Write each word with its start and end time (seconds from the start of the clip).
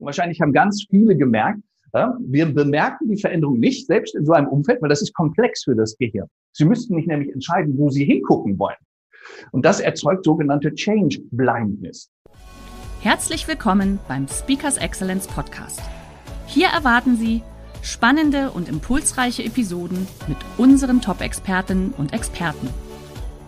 Wahrscheinlich 0.00 0.40
haben 0.40 0.52
ganz 0.52 0.86
viele 0.88 1.16
gemerkt, 1.16 1.60
ja, 1.92 2.16
wir 2.20 2.52
bemerken 2.52 3.08
die 3.08 3.20
Veränderung 3.20 3.58
nicht, 3.58 3.86
selbst 3.86 4.14
in 4.14 4.24
so 4.24 4.32
einem 4.32 4.48
Umfeld, 4.48 4.80
weil 4.80 4.88
das 4.88 5.02
ist 5.02 5.12
komplex 5.12 5.64
für 5.64 5.74
das 5.74 5.96
Gehirn. 5.98 6.28
Sie 6.52 6.64
müssten 6.64 6.94
nicht 6.94 7.08
nämlich 7.08 7.32
entscheiden, 7.32 7.76
wo 7.76 7.90
Sie 7.90 8.04
hingucken 8.04 8.58
wollen. 8.58 8.76
Und 9.50 9.64
das 9.64 9.80
erzeugt 9.80 10.24
sogenannte 10.24 10.72
Change 10.74 11.20
Blindness. 11.32 12.10
Herzlich 13.00 13.48
willkommen 13.48 13.98
beim 14.08 14.28
Speakers 14.28 14.76
Excellence 14.76 15.26
Podcast. 15.26 15.80
Hier 16.46 16.68
erwarten 16.68 17.16
Sie 17.16 17.42
spannende 17.82 18.50
und 18.50 18.68
impulsreiche 18.68 19.44
Episoden 19.44 20.06
mit 20.28 20.36
unseren 20.58 21.00
Top-Expertinnen 21.00 21.92
und 21.96 22.12
Experten. 22.12 22.68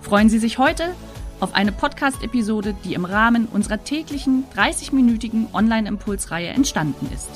Freuen 0.01 0.29
Sie 0.29 0.38
sich 0.38 0.59
heute 0.59 0.95
auf 1.42 1.55
eine 1.55 1.73
Podcast-Episode, 1.73 2.74
die 2.84 2.95
im 2.95 3.05
Rahmen 3.05 3.46
unserer 3.46 3.82
täglichen 3.82 4.45
30-minütigen 4.55 5.52
Online-Impulsreihe 5.52 6.48
entstanden 6.48 7.09
ist. 7.12 7.28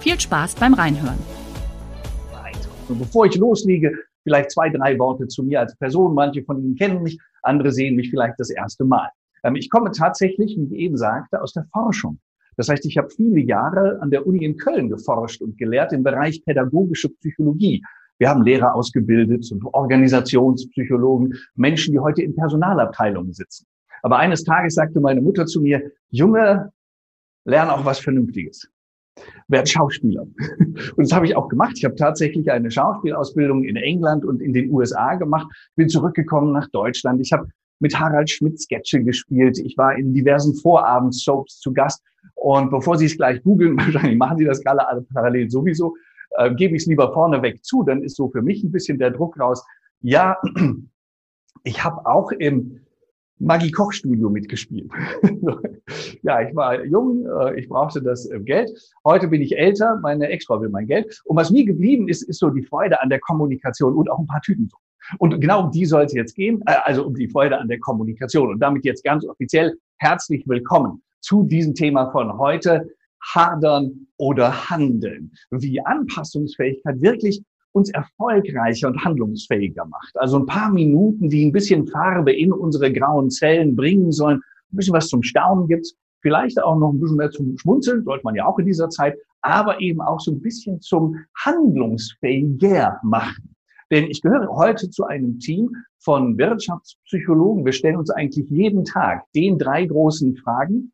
Viel 0.00 0.18
Spaß 0.18 0.56
beim 0.56 0.74
Reinhören. 0.74 1.18
Und 2.88 2.98
bevor 2.98 3.26
ich 3.26 3.36
loslege, 3.36 3.92
vielleicht 4.24 4.50
zwei, 4.50 4.68
drei 4.68 4.98
Worte 4.98 5.28
zu 5.28 5.44
mir 5.44 5.60
als 5.60 5.76
Person. 5.76 6.14
Manche 6.14 6.42
von 6.42 6.62
Ihnen 6.62 6.74
kennen 6.74 7.02
mich, 7.02 7.18
andere 7.42 7.70
sehen 7.70 7.94
mich 7.94 8.10
vielleicht 8.10 8.34
das 8.38 8.50
erste 8.50 8.84
Mal. 8.84 9.08
Ähm, 9.44 9.54
ich 9.54 9.70
komme 9.70 9.92
tatsächlich, 9.92 10.56
wie 10.56 10.64
ich 10.64 10.80
eben 10.80 10.96
sagte, 10.96 11.40
aus 11.40 11.52
der 11.52 11.66
Forschung. 11.72 12.18
Das 12.56 12.68
heißt, 12.68 12.86
ich 12.86 12.96
habe 12.98 13.10
viele 13.10 13.40
Jahre 13.40 13.98
an 14.00 14.10
der 14.10 14.26
Uni 14.26 14.44
in 14.44 14.56
Köln 14.56 14.88
geforscht 14.88 15.42
und 15.42 15.58
gelehrt 15.58 15.92
im 15.92 16.02
Bereich 16.02 16.44
pädagogische 16.44 17.10
Psychologie. 17.10 17.82
Wir 18.18 18.30
haben 18.30 18.42
Lehrer 18.42 18.74
ausgebildet 18.74 19.50
Organisationspsychologen, 19.72 21.34
Menschen, 21.54 21.92
die 21.92 21.98
heute 21.98 22.22
in 22.22 22.34
Personalabteilungen 22.34 23.32
sitzen. 23.32 23.66
Aber 24.02 24.18
eines 24.18 24.44
Tages 24.44 24.74
sagte 24.74 25.00
meine 25.00 25.20
Mutter 25.20 25.46
zu 25.46 25.60
mir, 25.60 25.82
Junge, 26.10 26.72
lern 27.44 27.68
auch 27.70 27.84
was 27.84 27.98
Vernünftiges. 27.98 28.68
Werd 29.48 29.68
Schauspieler. 29.68 30.26
Und 30.96 30.98
das 30.98 31.12
habe 31.12 31.26
ich 31.26 31.36
auch 31.36 31.48
gemacht. 31.48 31.74
Ich 31.76 31.84
habe 31.84 31.94
tatsächlich 31.94 32.50
eine 32.50 32.70
Schauspielausbildung 32.70 33.64
in 33.64 33.76
England 33.76 34.24
und 34.24 34.42
in 34.42 34.52
den 34.52 34.70
USA 34.70 35.14
gemacht. 35.14 35.46
Bin 35.74 35.88
zurückgekommen 35.88 36.52
nach 36.52 36.68
Deutschland. 36.68 37.20
Ich 37.20 37.32
habe 37.32 37.48
mit 37.80 37.98
Harald 37.98 38.28
Schmidt 38.30 38.60
Sketche 38.60 39.02
gespielt. 39.02 39.58
Ich 39.58 39.76
war 39.78 39.96
in 39.96 40.12
diversen 40.12 40.54
Vorabendsoaps 40.54 41.60
zu 41.60 41.72
Gast. 41.72 42.02
Und 42.34 42.70
bevor 42.70 42.98
Sie 42.98 43.06
es 43.06 43.16
gleich 43.16 43.42
googeln, 43.42 43.76
wahrscheinlich 43.78 44.18
machen 44.18 44.38
Sie 44.38 44.44
das 44.44 44.62
gerade 44.62 44.86
alle 44.86 45.02
parallel 45.02 45.50
sowieso, 45.50 45.94
äh, 46.30 46.54
gebe 46.54 46.74
ich 46.76 46.82
es 46.82 46.88
lieber 46.88 47.12
vorneweg 47.12 47.64
zu, 47.64 47.82
dann 47.82 48.02
ist 48.02 48.16
so 48.16 48.28
für 48.28 48.42
mich 48.42 48.62
ein 48.62 48.72
bisschen 48.72 48.98
der 48.98 49.10
Druck 49.10 49.38
raus. 49.38 49.64
Ja, 50.00 50.36
ich 51.64 51.84
habe 51.84 52.06
auch 52.06 52.32
im 52.32 52.80
Maggie 53.38 53.70
Koch 53.70 53.92
Studio 53.92 54.30
mitgespielt. 54.30 54.90
ja, 56.22 56.40
ich 56.40 56.56
war 56.56 56.84
jung, 56.84 57.26
äh, 57.26 57.58
ich 57.58 57.68
brauchte 57.68 58.02
das 58.02 58.30
äh, 58.30 58.40
Geld. 58.40 58.70
Heute 59.04 59.28
bin 59.28 59.42
ich 59.42 59.58
älter, 59.58 59.98
meine 60.02 60.28
Ex-Frau 60.28 60.60
will 60.60 60.70
mein 60.70 60.86
Geld. 60.86 61.20
Und 61.24 61.36
was 61.36 61.50
mir 61.50 61.64
geblieben 61.66 62.08
ist, 62.08 62.22
ist 62.22 62.40
so 62.40 62.48
die 62.48 62.62
Freude 62.62 63.00
an 63.02 63.10
der 63.10 63.20
Kommunikation 63.20 63.94
und 63.94 64.10
auch 64.10 64.18
ein 64.18 64.26
paar 64.26 64.40
Tüten. 64.40 64.70
Und 65.18 65.38
genau 65.40 65.64
um 65.64 65.70
die 65.70 65.84
soll 65.84 66.04
es 66.04 66.14
jetzt 66.14 66.34
gehen, 66.34 66.62
äh, 66.66 66.76
also 66.84 67.06
um 67.06 67.14
die 67.14 67.28
Freude 67.28 67.58
an 67.58 67.68
der 67.68 67.78
Kommunikation. 67.78 68.50
Und 68.50 68.60
damit 68.60 68.84
jetzt 68.84 69.04
ganz 69.04 69.26
offiziell 69.26 69.76
herzlich 69.98 70.48
willkommen 70.48 71.02
zu 71.20 71.42
diesem 71.42 71.74
Thema 71.74 72.10
von 72.12 72.38
heute, 72.38 72.88
hadern 73.34 74.06
oder 74.16 74.70
handeln. 74.70 75.32
Wie 75.50 75.84
Anpassungsfähigkeit 75.84 77.00
wirklich 77.00 77.42
uns 77.72 77.90
erfolgreicher 77.90 78.88
und 78.88 79.04
handlungsfähiger 79.04 79.84
macht. 79.84 80.16
Also 80.16 80.38
ein 80.38 80.46
paar 80.46 80.70
Minuten, 80.70 81.28
die 81.28 81.44
ein 81.44 81.52
bisschen 81.52 81.86
Farbe 81.86 82.32
in 82.32 82.50
unsere 82.50 82.90
grauen 82.90 83.30
Zellen 83.30 83.76
bringen 83.76 84.12
sollen, 84.12 84.38
ein 84.72 84.76
bisschen 84.76 84.94
was 84.94 85.08
zum 85.08 85.22
Staunen 85.22 85.68
gibt, 85.68 85.86
vielleicht 86.22 86.60
auch 86.62 86.76
noch 86.76 86.92
ein 86.92 87.00
bisschen 87.00 87.18
mehr 87.18 87.30
zum 87.30 87.56
Schmunzeln, 87.58 88.02
sollte 88.04 88.24
man 88.24 88.34
ja 88.34 88.46
auch 88.46 88.58
in 88.58 88.66
dieser 88.66 88.88
Zeit, 88.88 89.16
aber 89.42 89.80
eben 89.80 90.00
auch 90.00 90.20
so 90.20 90.32
ein 90.32 90.40
bisschen 90.40 90.80
zum 90.80 91.16
handlungsfähiger 91.36 92.98
machen. 93.02 93.54
Denn 93.90 94.04
ich 94.04 94.22
gehöre 94.22 94.48
heute 94.48 94.90
zu 94.90 95.04
einem 95.04 95.38
Team 95.38 95.70
von 95.98 96.36
Wirtschaftspsychologen. 96.38 97.64
Wir 97.64 97.72
stellen 97.72 97.96
uns 97.96 98.10
eigentlich 98.10 98.48
jeden 98.50 98.84
Tag 98.84 99.24
den 99.34 99.58
drei 99.58 99.84
großen 99.84 100.36
Fragen 100.38 100.92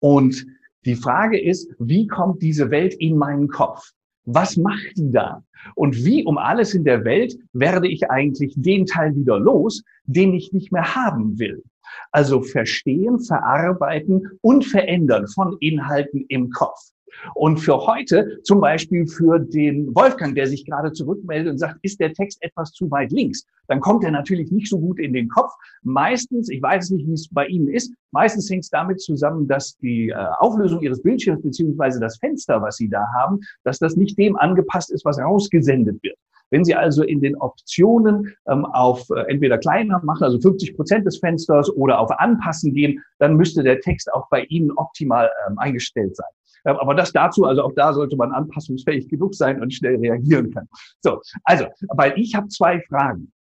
und 0.00 0.46
die 0.84 0.96
Frage 0.96 1.40
ist, 1.40 1.70
wie 1.78 2.06
kommt 2.06 2.42
diese 2.42 2.70
Welt 2.70 2.94
in 2.94 3.16
meinen 3.16 3.48
Kopf? 3.48 3.90
Was 4.24 4.56
macht 4.56 4.96
die 4.96 5.10
da? 5.10 5.42
Und 5.74 6.04
wie 6.04 6.24
um 6.24 6.38
alles 6.38 6.74
in 6.74 6.84
der 6.84 7.04
Welt 7.04 7.36
werde 7.52 7.88
ich 7.88 8.10
eigentlich 8.10 8.54
den 8.56 8.86
Teil 8.86 9.14
wieder 9.14 9.38
los, 9.38 9.82
den 10.04 10.32
ich 10.34 10.52
nicht 10.52 10.72
mehr 10.72 10.94
haben 10.94 11.38
will? 11.38 11.62
Also 12.10 12.42
verstehen, 12.42 13.20
verarbeiten 13.20 14.28
und 14.40 14.64
verändern 14.64 15.26
von 15.28 15.56
Inhalten 15.60 16.24
im 16.28 16.50
Kopf. 16.50 16.91
Und 17.34 17.58
für 17.58 17.86
heute, 17.86 18.40
zum 18.42 18.60
Beispiel 18.60 19.06
für 19.06 19.38
den 19.38 19.94
Wolfgang, 19.94 20.34
der 20.34 20.46
sich 20.46 20.64
gerade 20.64 20.92
zurückmeldet 20.92 21.50
und 21.52 21.58
sagt, 21.58 21.78
ist 21.82 22.00
der 22.00 22.12
Text 22.12 22.42
etwas 22.42 22.72
zu 22.72 22.90
weit 22.90 23.12
links, 23.12 23.46
dann 23.68 23.80
kommt 23.80 24.04
er 24.04 24.10
natürlich 24.10 24.50
nicht 24.50 24.68
so 24.68 24.78
gut 24.78 24.98
in 24.98 25.12
den 25.12 25.28
Kopf. 25.28 25.52
Meistens, 25.82 26.48
ich 26.48 26.62
weiß 26.62 26.90
nicht, 26.90 27.06
wie 27.06 27.12
es 27.12 27.28
bei 27.28 27.46
Ihnen 27.46 27.68
ist, 27.68 27.92
meistens 28.10 28.50
hängt 28.50 28.64
es 28.64 28.70
damit 28.70 29.00
zusammen, 29.00 29.46
dass 29.46 29.76
die 29.78 30.10
äh, 30.10 30.14
Auflösung 30.38 30.80
Ihres 30.82 31.02
Bildschirms 31.02 31.42
beziehungsweise 31.42 32.00
das 32.00 32.18
Fenster, 32.18 32.60
was 32.60 32.76
Sie 32.76 32.88
da 32.88 33.04
haben, 33.18 33.40
dass 33.64 33.78
das 33.78 33.96
nicht 33.96 34.18
dem 34.18 34.36
angepasst 34.36 34.92
ist, 34.92 35.04
was 35.04 35.18
rausgesendet 35.18 36.02
wird. 36.02 36.16
Wenn 36.52 36.64
Sie 36.64 36.74
also 36.74 37.02
in 37.02 37.22
den 37.22 37.34
Optionen 37.36 38.34
ähm, 38.46 38.66
auf 38.66 39.08
äh, 39.08 39.22
entweder 39.30 39.56
kleiner 39.56 40.02
machen, 40.04 40.24
also 40.24 40.38
50 40.38 40.76
Prozent 40.76 41.06
des 41.06 41.18
Fensters 41.18 41.70
oder 41.70 41.98
auf 41.98 42.10
Anpassen 42.10 42.74
gehen, 42.74 43.02
dann 43.18 43.36
müsste 43.36 43.62
der 43.62 43.80
Text 43.80 44.12
auch 44.12 44.28
bei 44.28 44.42
Ihnen 44.44 44.70
optimal 44.72 45.30
ähm, 45.48 45.58
eingestellt 45.58 46.14
sein. 46.14 46.28
Ähm, 46.64 46.76
aber 46.76 46.94
das 46.94 47.12
dazu, 47.12 47.44
also 47.44 47.62
auch 47.62 47.72
da 47.74 47.92
sollte 47.92 48.16
man 48.16 48.32
anpassungsfähig 48.32 49.08
genug 49.08 49.34
sein 49.34 49.60
und 49.60 49.72
schnell 49.72 49.96
reagieren 49.96 50.52
können. 50.52 50.68
So, 51.00 51.20
also, 51.44 51.66
weil 51.96 52.18
ich 52.18 52.34
habe 52.34 52.48
zwei 52.48 52.80
Fragen 52.82 53.32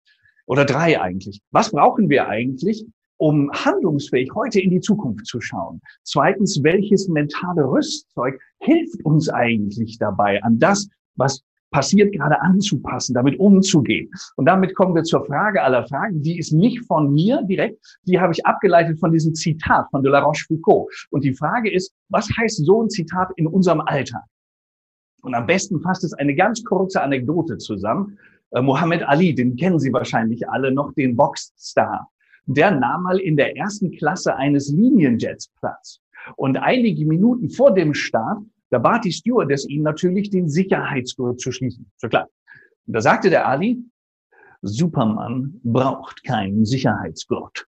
oder 0.47 0.65
drei 0.65 1.01
eigentlich. 1.01 1.41
Was 1.51 1.71
brauchen 1.71 2.09
wir 2.09 2.29
eigentlich, 2.29 2.85
um 3.19 3.51
handlungsfähig 3.53 4.31
heute 4.35 4.61
in 4.61 4.71
die 4.71 4.81
Zukunft 4.81 5.27
zu 5.27 5.41
schauen? 5.41 5.81
Zweitens, 6.03 6.63
welches 6.63 7.09
mentale 7.09 7.65
Rüstzeug 7.65 8.41
hilft 8.61 9.05
uns 9.05 9.29
eigentlich 9.29 9.99
dabei, 9.99 10.43
an 10.43 10.59
das, 10.59 10.89
was 11.17 11.43
passiert, 11.71 12.13
gerade 12.13 12.41
anzupassen, 12.41 13.15
damit 13.15 13.39
umzugehen. 13.39 14.11
Und 14.37 14.47
damit 14.47 14.75
kommen 14.75 14.95
wir 14.95 15.05
zur 15.05 15.25
Frage 15.25 15.63
aller 15.63 15.87
Fragen. 15.87 16.23
Die 16.23 16.39
ist 16.39 16.53
nicht 16.53 16.85
von 16.87 17.13
mir 17.13 17.43
direkt, 17.43 17.79
die 18.05 18.19
habe 18.19 18.33
ich 18.33 18.45
abgeleitet 18.45 18.99
von 18.99 19.13
diesem 19.13 19.35
Zitat 19.35 19.87
von 19.91 20.03
de 20.03 20.11
la 20.11 20.21
Rochefoucauld. 20.21 20.89
Und 21.11 21.25
die 21.25 21.35
Frage 21.35 21.73
ist, 21.73 21.95
was 22.09 22.29
heißt 22.39 22.65
so 22.65 22.83
ein 22.83 22.91
Zitat 22.91 23.31
in 23.37 23.47
unserem 23.47 23.81
Alltag? 23.81 24.23
Und 25.23 25.35
am 25.35 25.47
besten 25.47 25.81
fasst 25.81 26.05
es 26.05 26.15
eine 26.15 26.35
ganz 26.35 26.65
kurze 26.65 27.03
Anekdote 27.03 27.59
zusammen. 27.59 28.19
Äh, 28.53 28.63
Muhammad 28.63 29.03
Ali, 29.03 29.35
den 29.35 29.57
kennen 29.57 29.79
Sie 29.79 29.93
wahrscheinlich 29.93 30.49
alle 30.49 30.73
noch, 30.73 30.93
den 30.95 31.17
Boxstar. 31.17 32.09
Der 32.47 32.71
nahm 32.71 33.03
mal 33.03 33.19
in 33.19 33.37
der 33.37 33.57
ersten 33.57 33.93
Klasse 33.93 34.35
eines 34.37 34.73
Linienjets 34.73 35.51
Platz. 35.61 36.01
Und 36.37 36.57
einige 36.57 37.07
Minuten 37.07 37.51
vor 37.51 37.73
dem 37.73 37.95
Start 37.95 38.39
da 38.71 38.79
bat 38.79 39.05
die 39.05 39.13
Stewardess 39.13 39.69
ihn 39.69 39.83
natürlich, 39.83 40.31
den 40.31 40.49
Sicherheitsgurt 40.49 41.41
zu 41.41 41.53
schließen. 41.53 41.91
So 41.97 42.09
klar. 42.09 42.29
Und 42.87 42.95
da 42.95 43.01
sagte 43.01 43.31
der 43.31 43.47
Ali, 43.47 43.83
Superman 44.63 45.61
braucht 45.63 46.25
keinen 46.25 46.65
Sicherheitsgurt. 46.65 47.67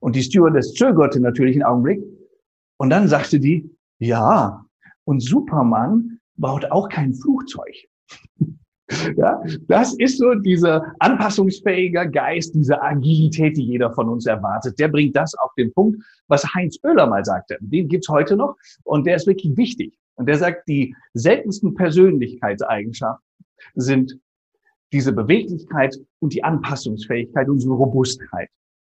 Und 0.00 0.16
die 0.16 0.22
Stewardess 0.22 0.74
zögerte 0.74 1.20
natürlich 1.20 1.56
einen 1.56 1.64
Augenblick. 1.64 2.02
Und 2.78 2.90
dann 2.90 3.08
sagte 3.08 3.40
die, 3.40 3.68
ja, 3.98 4.64
und 5.04 5.20
Superman 5.20 6.20
baut 6.36 6.70
auch 6.70 6.88
kein 6.88 7.14
Flugzeug. 7.14 7.74
Ja, 9.16 9.42
das 9.68 9.94
ist 9.98 10.18
so 10.18 10.34
dieser 10.34 10.94
anpassungsfähige 10.98 12.10
Geist, 12.10 12.54
diese 12.54 12.80
Agilität, 12.80 13.56
die 13.56 13.64
jeder 13.64 13.92
von 13.92 14.08
uns 14.08 14.26
erwartet. 14.26 14.78
Der 14.78 14.88
bringt 14.88 15.16
das 15.16 15.34
auf 15.34 15.52
den 15.56 15.72
Punkt, 15.72 16.02
was 16.28 16.44
Heinz 16.54 16.78
Oehler 16.82 17.06
mal 17.06 17.24
sagte. 17.24 17.58
Den 17.60 17.88
gibt's 17.88 18.08
heute 18.08 18.36
noch 18.36 18.56
und 18.84 19.06
der 19.06 19.16
ist 19.16 19.26
wirklich 19.26 19.56
wichtig. 19.56 19.98
Und 20.14 20.26
der 20.26 20.38
sagt, 20.38 20.66
die 20.68 20.94
seltensten 21.14 21.74
Persönlichkeitseigenschaften 21.74 23.24
sind 23.74 24.18
diese 24.92 25.12
Beweglichkeit 25.12 25.96
und 26.20 26.32
die 26.32 26.42
Anpassungsfähigkeit, 26.42 27.48
unsere 27.48 27.74
Robustheit. 27.74 28.48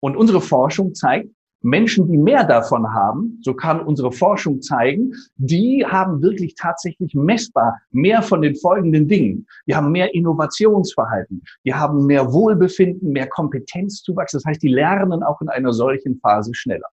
Und 0.00 0.16
unsere 0.16 0.40
Forschung 0.40 0.94
zeigt, 0.94 1.28
Menschen, 1.62 2.10
die 2.10 2.16
mehr 2.16 2.44
davon 2.44 2.92
haben, 2.92 3.38
so 3.42 3.54
kann 3.54 3.80
unsere 3.80 4.12
Forschung 4.12 4.62
zeigen, 4.62 5.12
die 5.36 5.84
haben 5.86 6.22
wirklich 6.22 6.54
tatsächlich 6.54 7.14
messbar 7.14 7.78
mehr 7.90 8.22
von 8.22 8.40
den 8.40 8.56
folgenden 8.56 9.08
Dingen. 9.08 9.46
Die 9.66 9.74
haben 9.74 9.92
mehr 9.92 10.14
Innovationsverhalten, 10.14 11.42
die 11.64 11.74
haben 11.74 12.06
mehr 12.06 12.32
Wohlbefinden, 12.32 13.12
mehr 13.12 13.26
Kompetenzzuwachs. 13.28 14.32
Das 14.32 14.44
heißt, 14.44 14.62
die 14.62 14.68
lernen 14.68 15.22
auch 15.22 15.40
in 15.40 15.48
einer 15.48 15.72
solchen 15.72 16.18
Phase 16.20 16.54
schneller. 16.54 16.88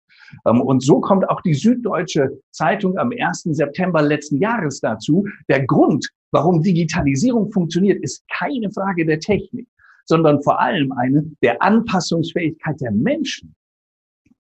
Ähm, 0.47 0.61
und 0.61 0.83
so 0.83 1.01
kommt 1.01 1.29
auch 1.29 1.41
die 1.43 1.55
Süddeutsche 1.55 2.31
Zeitung 2.51 2.97
am 2.99 3.13
1. 3.17 3.43
September 3.51 4.03
letzten 4.03 4.39
Jahres 4.39 4.81
dazu. 4.81 5.27
Der 5.49 5.65
Grund, 5.67 6.09
warum 6.31 6.63
Digitalisierung 6.63 7.51
funktioniert, 7.53 8.03
ist 8.03 8.25
keine 8.29 8.71
Frage 8.71 9.05
der 9.05 9.21
Technik, 9.21 9.69
sondern 10.07 10.43
vor 10.43 10.61
allem 10.61 10.93
eine 10.93 11.25
der 11.43 11.63
Anpassungsfähigkeit 11.63 12.81
der 12.81 12.93
Menschen. 12.93 13.55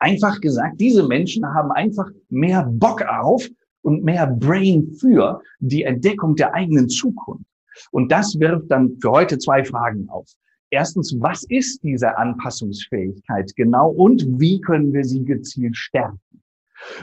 Einfach 0.04 0.38
gesagt, 0.42 0.82
diese 0.82 1.08
Menschen 1.08 1.46
haben 1.54 1.72
einfach 1.72 2.06
mehr 2.28 2.68
Bock 2.70 3.00
auf 3.00 3.48
und 3.80 4.04
mehr 4.04 4.26
Brain 4.26 4.92
für 5.00 5.40
die 5.60 5.84
Entdeckung 5.84 6.36
der 6.36 6.52
eigenen 6.52 6.90
Zukunft. 6.90 7.46
Und 7.90 8.12
das 8.12 8.38
wirft 8.38 8.70
dann 8.70 8.98
für 9.00 9.12
heute 9.12 9.38
zwei 9.38 9.64
Fragen 9.64 10.06
auf. 10.10 10.28
Erstens, 10.68 11.16
was 11.20 11.44
ist 11.44 11.82
diese 11.82 12.18
Anpassungsfähigkeit 12.18 13.56
genau 13.56 13.88
und 13.92 14.26
wie 14.38 14.60
können 14.60 14.92
wir 14.92 15.04
sie 15.04 15.24
gezielt 15.24 15.74
stärken? 15.74 16.20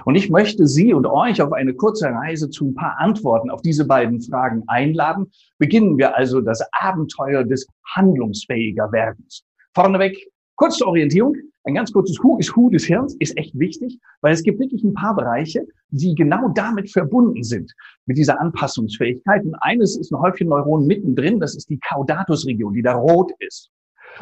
Und 0.06 0.13
ich 0.13 0.30
möchte 0.30 0.68
Sie 0.68 0.94
und 0.94 1.07
euch 1.07 1.42
auf 1.42 1.54
eine 1.54 1.74
kurze 1.74 2.06
Reise 2.06 2.51
zu 2.51 2.65
ein 2.65 2.75
paar 2.75 3.00
Antworten 3.00 3.50
auf 3.50 3.63
diese 3.63 3.88
beiden 3.88 4.21
Fragen 4.21 4.62
einladen. 4.68 5.31
Beginnen 5.57 5.97
wir 5.97 6.15
also 6.15 6.39
das 6.39 6.62
Abenteuer 6.71 7.45
des 7.45 7.65
handlungsfähiger 7.95 8.92
Werdens. 8.92 9.44
Vorneweg, 9.74 10.19
kurze 10.56 10.86
Orientierung. 10.86 11.36
Ein 11.63 11.75
ganz 11.75 11.92
kurzes 11.92 12.18
Who 12.24 12.40
ist 12.40 12.56
Who 12.56 12.72
des 12.72 12.86
Hirns 12.86 13.16
ist 13.19 13.38
echt 13.38 13.58
wichtig, 13.58 14.00
weil 14.22 14.34
es 14.34 14.42
gibt 14.42 14.60
wirklich 14.60 14.84
ein 14.84 14.96
paar 14.96 15.16
Bereiche, 15.16 15.68
die 15.90 16.16
genau 16.16 16.50
damit 16.56 16.90
verbunden 16.90 17.44
sind, 17.44 17.72
mit 18.08 18.18
dieser 18.18 18.42
Anpassungsfähigkeit. 18.42 19.44
Und 19.46 19.54
eines 19.62 19.96
ist 19.96 20.12
ein 20.12 20.19
Häufchen 20.19 20.48
Neuronen 20.48 20.88
mittendrin, 20.88 21.40
das 21.40 21.56
ist 21.56 21.69
die 21.69 21.80
Caudatus-Region, 21.88 22.74
die 22.74 22.81
da 22.81 22.94
rot 22.94 23.31
ist. 23.40 23.69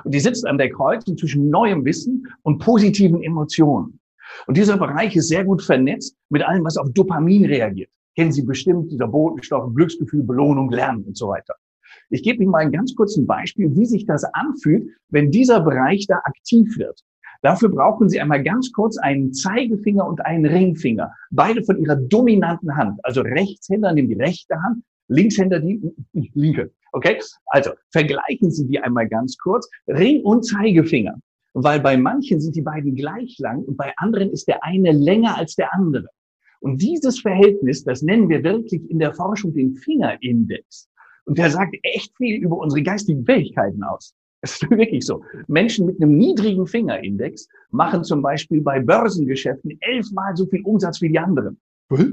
Und 0.03 0.13
die 0.13 0.19
sitzt 0.19 0.45
an 0.45 0.57
der 0.57 0.69
Kreuzung 0.69 1.17
zwischen 1.17 1.49
neuem 1.49 1.85
Wissen 1.85 2.27
und 2.43 2.59
positiven 2.59 3.23
Emotionen. 3.23 3.99
Und 4.45 4.57
dieser 4.57 4.77
Bereich 4.77 5.15
ist 5.15 5.29
sehr 5.29 5.45
gut 5.45 5.61
vernetzt 5.61 6.17
mit 6.29 6.43
allem, 6.43 6.65
was 6.65 6.77
auf 6.77 6.91
Dopamin 6.91 7.45
reagiert. 7.45 7.89
Kennen 8.15 8.33
Sie 8.33 8.43
bestimmt, 8.43 8.91
dieser 8.91 9.07
Botenstoff, 9.07 9.73
Glücksgefühl, 9.73 10.23
Belohnung, 10.23 10.69
Lernen 10.71 11.05
und 11.05 11.17
so 11.17 11.29
weiter. 11.29 11.55
Ich 12.09 12.21
gebe 12.21 12.43
Ihnen 12.43 12.51
mal 12.51 12.59
ein 12.59 12.71
ganz 12.71 12.93
kurzes 12.95 13.25
Beispiel, 13.25 13.73
wie 13.75 13.85
sich 13.85 14.05
das 14.05 14.25
anfühlt, 14.33 14.89
wenn 15.09 15.31
dieser 15.31 15.61
Bereich 15.61 16.05
da 16.07 16.17
aktiv 16.25 16.77
wird. 16.77 17.01
Dafür 17.41 17.69
brauchen 17.69 18.09
Sie 18.09 18.19
einmal 18.19 18.43
ganz 18.43 18.71
kurz 18.73 18.97
einen 18.97 19.33
Zeigefinger 19.33 20.05
und 20.05 20.25
einen 20.25 20.45
Ringfinger. 20.45 21.13
Beide 21.31 21.63
von 21.63 21.77
Ihrer 21.79 21.95
dominanten 21.95 22.75
Hand. 22.75 22.99
Also 23.03 23.21
Rechtshänder 23.21 23.93
nehmen 23.93 24.09
die 24.09 24.15
rechte 24.15 24.55
Hand, 24.61 24.83
Linkshänder 25.07 25.59
die 25.59 25.93
linke. 26.33 26.71
Okay? 26.91 27.19
Also 27.47 27.71
vergleichen 27.91 28.51
Sie 28.51 28.67
die 28.67 28.79
einmal 28.79 29.07
ganz 29.07 29.37
kurz. 29.37 29.69
Ring 29.87 30.21
und 30.23 30.45
Zeigefinger. 30.45 31.15
Weil 31.53 31.79
bei 31.79 31.97
manchen 31.97 32.39
sind 32.41 32.55
die 32.55 32.61
beiden 32.61 32.95
gleich 32.95 33.37
lang 33.39 33.63
und 33.63 33.77
bei 33.77 33.93
anderen 33.97 34.29
ist 34.31 34.47
der 34.47 34.63
eine 34.63 34.91
länger 34.91 35.37
als 35.37 35.55
der 35.55 35.73
andere. 35.73 36.07
Und 36.61 36.81
dieses 36.81 37.21
Verhältnis, 37.21 37.83
das 37.83 38.01
nennen 38.01 38.27
wir 38.29 38.43
wirklich 38.43 38.87
in 38.89 38.99
der 38.99 39.13
Forschung 39.13 39.53
den 39.53 39.75
Fingerindex. 39.75 40.89
Und 41.25 41.37
der 41.37 41.49
sagt 41.49 41.75
echt 41.83 42.15
viel 42.17 42.41
über 42.41 42.57
unsere 42.57 42.83
geistigen 42.83 43.25
Fähigkeiten 43.25 43.83
aus. 43.83 44.13
Es 44.41 44.53
ist 44.53 44.61
wirklich 44.69 45.05
so. 45.05 45.23
Menschen 45.47 45.85
mit 45.85 46.01
einem 46.01 46.17
niedrigen 46.17 46.65
Fingerindex 46.65 47.47
machen 47.71 48.03
zum 48.03 48.21
Beispiel 48.21 48.61
bei 48.61 48.79
Börsengeschäften 48.79 49.77
elfmal 49.81 50.35
so 50.35 50.45
viel 50.45 50.61
Umsatz 50.63 51.01
wie 51.01 51.09
die 51.09 51.19
anderen. 51.19 51.59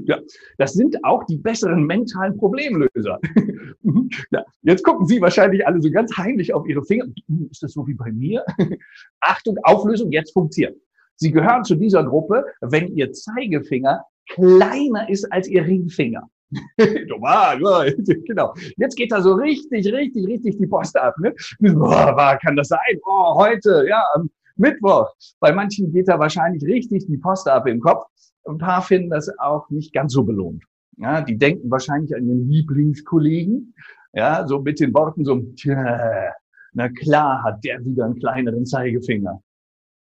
Ja, 0.05 0.19
das 0.57 0.73
sind 0.73 0.97
auch 1.03 1.23
die 1.25 1.37
besseren 1.37 1.83
mentalen 1.83 2.35
Problemlöser. 2.35 3.19
ja, 4.31 4.43
jetzt 4.63 4.83
gucken 4.83 5.05
Sie 5.05 5.21
wahrscheinlich 5.21 5.67
alle 5.67 5.79
so 5.79 5.91
ganz 5.91 6.17
heimlich 6.17 6.51
auf 6.51 6.67
Ihre 6.67 6.83
Finger. 6.83 7.05
Ist 7.51 7.61
das 7.61 7.73
so 7.73 7.85
wie 7.85 7.93
bei 7.93 8.11
mir? 8.11 8.43
Achtung, 9.19 9.55
Auflösung, 9.63 10.11
jetzt 10.11 10.33
funktioniert. 10.33 10.75
Sie 11.15 11.31
gehören 11.31 11.63
zu 11.63 11.75
dieser 11.75 12.03
Gruppe, 12.03 12.43
wenn 12.61 12.87
Ihr 12.95 13.11
Zeigefinger 13.11 14.03
kleiner 14.29 15.07
ist 15.09 15.31
als 15.31 15.47
Ihr 15.47 15.63
Ringfinger. 15.63 16.27
Normal, 17.07 17.93
genau. 18.25 18.53
Jetzt 18.77 18.95
geht 18.95 19.11
da 19.11 19.21
so 19.21 19.33
richtig, 19.33 19.85
richtig, 19.91 20.27
richtig 20.27 20.57
die 20.57 20.67
Post 20.67 20.97
ab. 20.97 21.15
Ne? 21.19 21.33
Boah, 21.59 22.37
kann 22.41 22.55
das 22.55 22.69
sein? 22.69 22.99
Oh, 23.05 23.35
heute, 23.35 23.85
ja, 23.87 24.01
am 24.15 24.29
Mittwoch. 24.55 25.09
Bei 25.39 25.51
manchen 25.51 25.91
geht 25.91 26.07
da 26.07 26.17
wahrscheinlich 26.19 26.63
richtig 26.63 27.05
die 27.07 27.17
Post 27.17 27.47
ab 27.47 27.67
im 27.67 27.79
Kopf. 27.79 28.05
Ein 28.45 28.57
paar 28.57 28.81
finden 28.81 29.09
das 29.09 29.29
auch 29.39 29.69
nicht 29.69 29.93
ganz 29.93 30.13
so 30.13 30.23
belohnt. 30.23 30.63
Ja, 30.97 31.21
die 31.21 31.37
denken 31.37 31.69
wahrscheinlich 31.69 32.15
an 32.15 32.25
ihren 32.25 32.49
Lieblingskollegen. 32.49 33.75
Ja, 34.13 34.47
so 34.47 34.61
mit 34.61 34.79
den 34.79 34.93
Worten 34.93 35.25
so, 35.25 35.41
tja, 35.55 36.31
na 36.73 36.89
klar 36.89 37.43
hat 37.43 37.63
der 37.63 37.83
wieder 37.85 38.05
einen 38.05 38.19
kleineren 38.19 38.65
Zeigefinger. 38.65 39.41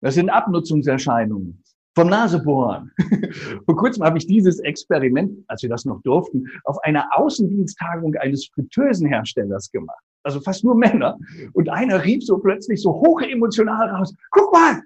Das 0.00 0.14
sind 0.14 0.30
Abnutzungserscheinungen 0.30 1.64
vom 1.96 2.08
Nasebohren. 2.08 2.92
Vor 3.64 3.76
kurzem 3.76 4.04
habe 4.04 4.18
ich 4.18 4.26
dieses 4.26 4.60
Experiment, 4.60 5.42
als 5.48 5.62
wir 5.62 5.70
das 5.70 5.86
noch 5.86 6.02
durften, 6.02 6.44
auf 6.64 6.78
einer 6.84 7.08
Außendiensttagung 7.12 8.14
eines 8.16 8.48
Fritteusenherstellers 8.54 9.70
gemacht. 9.72 10.04
Also 10.22 10.40
fast 10.40 10.62
nur 10.62 10.76
Männer. 10.76 11.18
Und 11.54 11.70
einer 11.70 12.04
rief 12.04 12.22
so 12.24 12.38
plötzlich 12.38 12.82
so 12.82 12.92
hoch 12.92 13.22
emotional 13.22 13.88
raus, 13.88 14.14
guck 14.30 14.52
mal, 14.52 14.82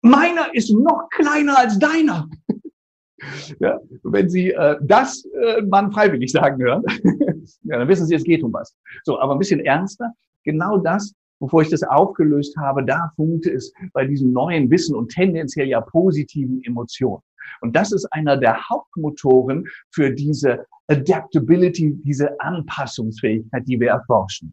meiner 0.00 0.54
ist 0.54 0.70
noch 0.70 1.08
kleiner 1.10 1.58
als 1.58 1.78
deiner. 1.78 2.26
ja, 3.60 3.78
wenn 4.04 4.30
Sie 4.30 4.52
äh, 4.52 4.76
das 4.80 5.26
äh, 5.26 5.60
Mann 5.62 5.92
freiwillig 5.92 6.32
sagen 6.32 6.62
hören, 6.62 6.84
ja, 7.64 7.78
dann 7.78 7.88
wissen 7.88 8.06
Sie, 8.06 8.14
es 8.14 8.24
geht 8.24 8.42
um 8.42 8.52
was. 8.52 8.74
So, 9.04 9.20
aber 9.20 9.34
ein 9.34 9.38
bisschen 9.38 9.60
ernster. 9.60 10.12
Genau 10.44 10.78
das 10.78 11.12
bevor 11.40 11.62
ich 11.62 11.68
das 11.68 11.82
aufgelöst 11.82 12.56
habe, 12.56 12.84
da 12.84 13.12
funkte 13.16 13.50
es 13.50 13.72
bei 13.92 14.06
diesem 14.06 14.32
neuen 14.32 14.70
Wissen 14.70 14.96
und 14.96 15.10
tendenziell 15.10 15.68
ja 15.68 15.80
positiven 15.80 16.62
Emotionen. 16.64 17.22
Und 17.60 17.76
das 17.76 17.92
ist 17.92 18.06
einer 18.12 18.36
der 18.36 18.68
Hauptmotoren 18.68 19.64
für 19.90 20.10
diese 20.10 20.66
Adaptability, 20.88 21.94
diese 22.04 22.38
Anpassungsfähigkeit, 22.40 23.66
die 23.66 23.78
wir 23.80 23.90
erforschen. 23.90 24.52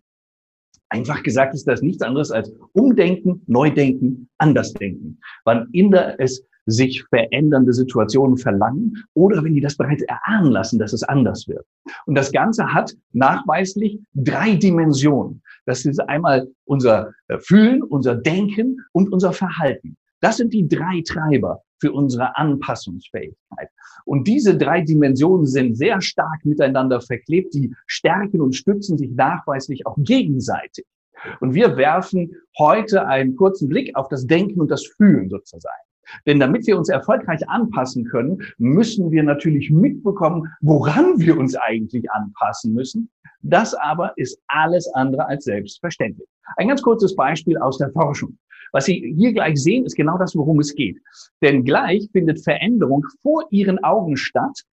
Einfach 0.90 1.24
gesagt 1.24 1.56
ist 1.56 1.68
das 1.68 1.82
nichts 1.82 2.04
anderes 2.04 2.30
als 2.30 2.54
Umdenken, 2.74 3.42
Neudenken, 3.48 4.30
Andersdenken. 4.38 5.20
Wann 5.44 5.68
immer 5.72 6.20
es 6.20 6.46
sich 6.66 7.04
verändernde 7.10 7.74
Situationen 7.74 8.38
verlangen 8.38 9.04
oder 9.14 9.44
wenn 9.44 9.54
die 9.54 9.62
das 9.62 9.78
bereits 9.78 10.04
erahnen 10.04 10.52
lassen, 10.52 10.80
dass 10.80 10.94
es 10.94 11.04
anders 11.04 11.48
wird. 11.48 11.66
Und 12.06 12.16
das 12.16 12.32
Ganze 12.32 12.74
hat 12.74 12.94
nachweislich 13.12 14.00
drei 14.14 14.56
Dimensionen. 14.56 15.42
Das 15.66 15.86
ist 15.86 16.00
einmal 16.00 16.48
unser 16.66 17.12
äh, 17.28 17.38
Fühlen, 17.40 17.84
unser 17.84 18.16
Denken 18.16 18.78
und 18.92 19.12
unser 19.12 19.34
Verhalten. 19.34 19.98
Das 20.22 20.38
sind 20.38 20.54
die 20.54 20.68
drei 20.68 21.04
Treiber 21.06 21.62
für 21.80 21.92
unsere 21.92 22.38
Anpassungsfähigkeit. 22.38 23.70
Und 24.06 24.26
diese 24.28 24.58
drei 24.58 24.82
Dimensionen 24.82 25.46
sind 25.46 25.76
sehr 25.76 26.00
stark 26.02 26.46
miteinander 26.46 27.02
verklebt. 27.02 27.54
Die 27.54 27.74
stärken 27.88 28.40
und 28.40 28.56
stützen 28.56 28.98
sich 28.98 29.12
nachweislich 29.12 29.86
auch 29.86 29.98
gegenseitig. 29.98 30.86
Und 31.42 31.54
wir 31.54 31.76
werfen 31.78 32.36
heute 32.58 33.06
einen 33.06 33.36
kurzen 33.36 33.68
Blick 33.68 33.96
auf 33.96 34.08
das 34.08 34.26
Denken 34.26 34.62
und 34.62 34.72
das 34.72 34.86
Fühlen 34.86 35.30
sozusagen. 35.30 35.84
Denn 36.26 36.40
damit 36.40 36.68
wir 36.68 36.78
uns 36.78 36.90
erfolgreich 36.90 37.48
anpassen 37.50 38.06
können, 38.06 38.42
müssen 38.58 39.12
wir 39.12 39.24
natürlich 39.24 39.70
mitbekommen, 39.72 40.48
woran 40.62 41.20
wir 41.20 41.38
uns 41.38 41.56
eigentlich 41.56 42.10
anpassen 42.12 42.74
müssen. 42.74 43.10
Das 43.42 43.74
aber 43.74 44.14
ist 44.18 44.40
alles 44.48 44.88
andere 44.94 45.28
als 45.28 45.44
selbstverständlich. 45.44 46.28
Ein 46.58 46.70
ganz 46.70 46.82
kurzes 46.82 47.16
Beispiel 47.16 47.58
aus 47.58 47.78
der 47.78 47.92
Forschung. 47.92 48.38
Was 48.72 48.86
Sie 48.86 49.14
hier 49.16 49.34
gleich 49.34 49.62
sehen, 49.62 49.86
ist 49.86 49.96
genau 49.96 50.18
das, 50.18 50.36
worum 50.36 50.60
es 50.60 50.74
geht. 50.74 50.98
Denn 51.42 51.64
gleich 51.64 52.10
findet 52.12 52.44
Veränderung 52.44 53.06
vor 53.22 53.46
Ihren 53.52 53.84
Augen 53.84 54.18
statt. 54.18 54.64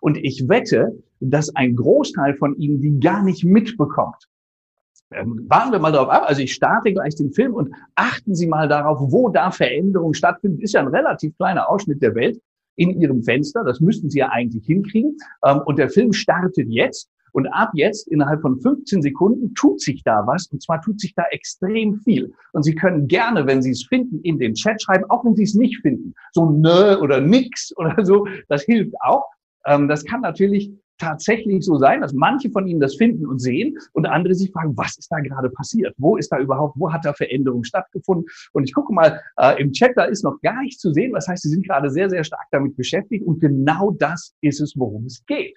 Und 0.00 0.18
ich 0.18 0.48
wette, 0.48 1.02
dass 1.20 1.54
ein 1.56 1.74
Großteil 1.74 2.34
von 2.36 2.56
Ihnen 2.56 2.80
die 2.80 3.00
gar 3.00 3.22
nicht 3.24 3.44
mitbekommt. 3.44 4.27
Ähm, 5.10 5.46
warten 5.48 5.72
wir 5.72 5.78
mal 5.78 5.92
darauf 5.92 6.10
ab. 6.10 6.24
Also 6.26 6.42
ich 6.42 6.52
starte 6.52 6.92
gleich 6.92 7.14
den 7.14 7.32
Film 7.32 7.54
und 7.54 7.72
achten 7.94 8.34
Sie 8.34 8.46
mal 8.46 8.68
darauf, 8.68 8.98
wo 9.00 9.30
da 9.30 9.50
Veränderungen 9.50 10.14
stattfinden. 10.14 10.60
Ist 10.60 10.74
ja 10.74 10.80
ein 10.80 10.88
relativ 10.88 11.36
kleiner 11.36 11.68
Ausschnitt 11.70 12.02
der 12.02 12.14
Welt 12.14 12.40
in 12.76 13.00
Ihrem 13.00 13.22
Fenster. 13.22 13.64
Das 13.64 13.80
müssten 13.80 14.10
Sie 14.10 14.18
ja 14.18 14.28
eigentlich 14.28 14.66
hinkriegen. 14.66 15.16
Ähm, 15.44 15.62
und 15.64 15.78
der 15.78 15.88
Film 15.88 16.12
startet 16.12 16.68
jetzt. 16.68 17.10
Und 17.32 17.46
ab 17.48 17.70
jetzt, 17.74 18.08
innerhalb 18.08 18.40
von 18.40 18.58
15 18.60 19.02
Sekunden, 19.02 19.54
tut 19.54 19.80
sich 19.80 20.02
da 20.02 20.26
was. 20.26 20.46
Und 20.48 20.62
zwar 20.62 20.80
tut 20.80 21.00
sich 21.00 21.14
da 21.14 21.24
extrem 21.30 22.00
viel. 22.00 22.32
Und 22.52 22.62
Sie 22.62 22.74
können 22.74 23.06
gerne, 23.06 23.46
wenn 23.46 23.62
Sie 23.62 23.70
es 23.70 23.86
finden, 23.86 24.20
in 24.22 24.38
den 24.38 24.54
Chat 24.54 24.82
schreiben, 24.82 25.04
auch 25.08 25.24
wenn 25.24 25.36
Sie 25.36 25.44
es 25.44 25.54
nicht 25.54 25.80
finden. 25.80 26.14
So 26.32 26.50
nö 26.50 26.96
oder 26.96 27.20
nix 27.20 27.72
oder 27.76 28.04
so. 28.04 28.26
Das 28.48 28.62
hilft 28.62 28.94
auch. 29.00 29.24
Ähm, 29.66 29.88
das 29.88 30.04
kann 30.04 30.20
natürlich 30.20 30.72
tatsächlich 30.98 31.64
so 31.64 31.76
sein, 31.76 32.00
dass 32.00 32.12
manche 32.12 32.50
von 32.50 32.66
Ihnen 32.66 32.80
das 32.80 32.96
finden 32.96 33.26
und 33.26 33.38
sehen 33.38 33.78
und 33.92 34.06
andere 34.06 34.34
sich 34.34 34.50
fragen, 34.50 34.76
was 34.76 34.96
ist 34.98 35.10
da 35.10 35.20
gerade 35.20 35.50
passiert? 35.50 35.94
Wo 35.98 36.16
ist 36.16 36.30
da 36.30 36.38
überhaupt, 36.38 36.78
wo 36.78 36.92
hat 36.92 37.04
da 37.04 37.12
Veränderung 37.12 37.64
stattgefunden? 37.64 38.26
Und 38.52 38.64
ich 38.64 38.74
gucke 38.74 38.92
mal 38.92 39.20
äh, 39.38 39.60
im 39.60 39.72
Chat, 39.72 39.92
da 39.96 40.04
ist 40.04 40.24
noch 40.24 40.40
gar 40.42 40.62
nichts 40.62 40.80
zu 40.80 40.92
sehen. 40.92 41.12
Das 41.12 41.28
heißt, 41.28 41.42
Sie 41.42 41.50
sind 41.50 41.66
gerade 41.66 41.90
sehr, 41.90 42.10
sehr 42.10 42.24
stark 42.24 42.46
damit 42.50 42.76
beschäftigt 42.76 43.26
und 43.26 43.40
genau 43.40 43.92
das 43.92 44.34
ist 44.40 44.60
es, 44.60 44.74
worum 44.76 45.06
es 45.06 45.24
geht. 45.26 45.56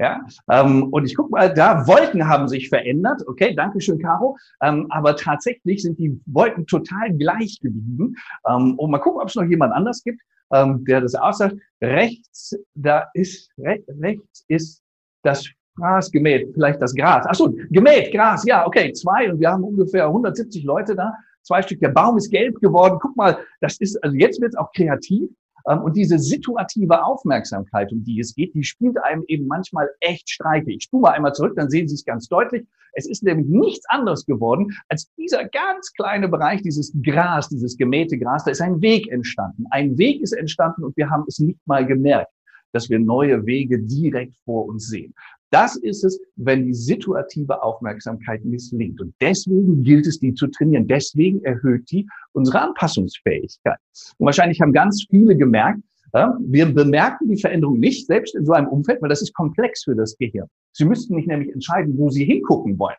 Ja, 0.00 0.24
ähm, 0.50 0.84
und 0.84 1.04
ich 1.04 1.14
gucke 1.14 1.30
mal, 1.30 1.52
da 1.52 1.86
Wolken 1.86 2.26
haben 2.26 2.48
sich 2.48 2.70
verändert. 2.70 3.20
Okay, 3.26 3.54
danke 3.54 3.82
schön, 3.82 3.98
Caro. 3.98 4.38
Ähm, 4.62 4.86
aber 4.88 5.14
tatsächlich 5.14 5.82
sind 5.82 5.98
die 5.98 6.18
Wolken 6.24 6.66
total 6.66 7.14
gleich 7.18 7.60
geblieben. 7.60 8.16
Ähm, 8.48 8.78
und 8.78 8.90
mal 8.90 8.98
gucken, 8.98 9.20
ob 9.20 9.28
es 9.28 9.34
noch 9.34 9.44
jemand 9.44 9.74
anders 9.74 10.02
gibt, 10.02 10.22
ähm, 10.52 10.84
der 10.84 11.00
das 11.00 11.14
aussagt. 11.14 11.56
Rechts, 11.82 12.56
da 12.74 13.06
ist 13.14 13.50
re 13.58 13.82
rechts 14.00 14.44
ist 14.48 14.82
das 15.22 15.48
Gras 15.76 16.10
gemäht, 16.10 16.50
vielleicht 16.52 16.80
das 16.82 16.94
Gras. 16.94 17.24
Ach 17.28 17.34
so, 17.34 17.54
gemäht, 17.70 18.12
Gras, 18.12 18.44
ja, 18.44 18.66
okay, 18.66 18.92
zwei 18.92 19.30
und 19.32 19.40
wir 19.40 19.50
haben 19.50 19.64
ungefähr 19.64 20.06
170 20.06 20.64
Leute 20.64 20.94
da. 20.94 21.12
Zwei 21.42 21.62
Stück. 21.62 21.80
Der 21.80 21.88
Baum 21.88 22.18
ist 22.18 22.30
gelb 22.30 22.60
geworden. 22.60 22.98
Guck 23.00 23.16
mal, 23.16 23.38
das 23.60 23.78
ist, 23.78 23.96
also 24.04 24.14
jetzt 24.14 24.40
wird 24.40 24.52
es 24.52 24.58
auch 24.58 24.70
kreativ. 24.72 25.30
Ähm, 25.68 25.82
und 25.82 25.96
diese 25.96 26.18
situative 26.18 27.04
Aufmerksamkeit, 27.04 27.92
um 27.92 28.04
die 28.04 28.20
es 28.20 28.34
geht, 28.34 28.54
die 28.54 28.64
spielt 28.64 29.02
einem 29.02 29.24
eben 29.28 29.46
manchmal 29.46 29.88
echt 30.00 30.30
Streiche. 30.30 30.70
Ich 30.72 30.84
spule 30.84 31.02
mal 31.02 31.10
einmal 31.10 31.34
zurück, 31.34 31.54
dann 31.56 31.70
sehen 31.70 31.88
Sie 31.88 31.94
es 31.94 32.04
ganz 32.04 32.28
deutlich. 32.28 32.66
Es 32.92 33.08
ist 33.08 33.22
nämlich 33.22 33.46
nichts 33.46 33.86
anderes 33.88 34.26
geworden 34.26 34.72
als 34.88 35.12
dieser 35.16 35.44
ganz 35.44 35.92
kleine 35.92 36.28
Bereich, 36.28 36.62
dieses 36.62 36.92
Gras, 37.02 37.48
dieses 37.48 37.76
gemähte 37.76 38.18
Gras. 38.18 38.44
Da 38.44 38.50
ist 38.50 38.60
ein 38.60 38.82
Weg 38.82 39.08
entstanden. 39.08 39.64
Ein 39.70 39.96
Weg 39.96 40.20
ist 40.20 40.32
entstanden 40.32 40.84
und 40.84 40.96
wir 40.96 41.08
haben 41.08 41.24
es 41.28 41.38
nicht 41.38 41.60
mal 41.66 41.86
gemerkt 41.86 42.32
dass 42.72 42.88
wir 42.88 42.98
neue 42.98 43.46
Wege 43.46 43.80
direkt 43.80 44.36
vor 44.44 44.66
uns 44.66 44.86
sehen. 44.86 45.14
Das 45.50 45.76
ist 45.76 46.04
es, 46.04 46.20
wenn 46.36 46.64
die 46.64 46.74
situative 46.74 47.62
Aufmerksamkeit 47.62 48.44
misslingt. 48.44 49.00
Und 49.00 49.14
deswegen 49.20 49.82
gilt 49.82 50.06
es, 50.06 50.18
die 50.20 50.34
zu 50.34 50.46
trainieren. 50.46 50.86
Deswegen 50.86 51.42
erhöht 51.44 51.90
die 51.90 52.08
unsere 52.32 52.60
Anpassungsfähigkeit. 52.60 53.78
Und 54.18 54.26
wahrscheinlich 54.26 54.60
haben 54.60 54.72
ganz 54.72 55.06
viele 55.10 55.36
gemerkt, 55.36 55.80
wir 56.12 56.66
bemerken 56.66 57.28
die 57.28 57.40
Veränderung 57.40 57.78
nicht, 57.78 58.06
selbst 58.06 58.34
in 58.34 58.44
so 58.44 58.52
einem 58.52 58.66
Umfeld, 58.68 59.00
weil 59.00 59.08
das 59.08 59.22
ist 59.22 59.32
komplex 59.32 59.84
für 59.84 59.94
das 59.94 60.16
Gehirn. 60.18 60.48
Sie 60.72 60.84
müssten 60.84 61.14
nicht 61.14 61.28
nämlich 61.28 61.52
entscheiden, 61.52 61.96
wo 61.96 62.10
Sie 62.10 62.24
hingucken 62.24 62.78
wollen. 62.78 62.96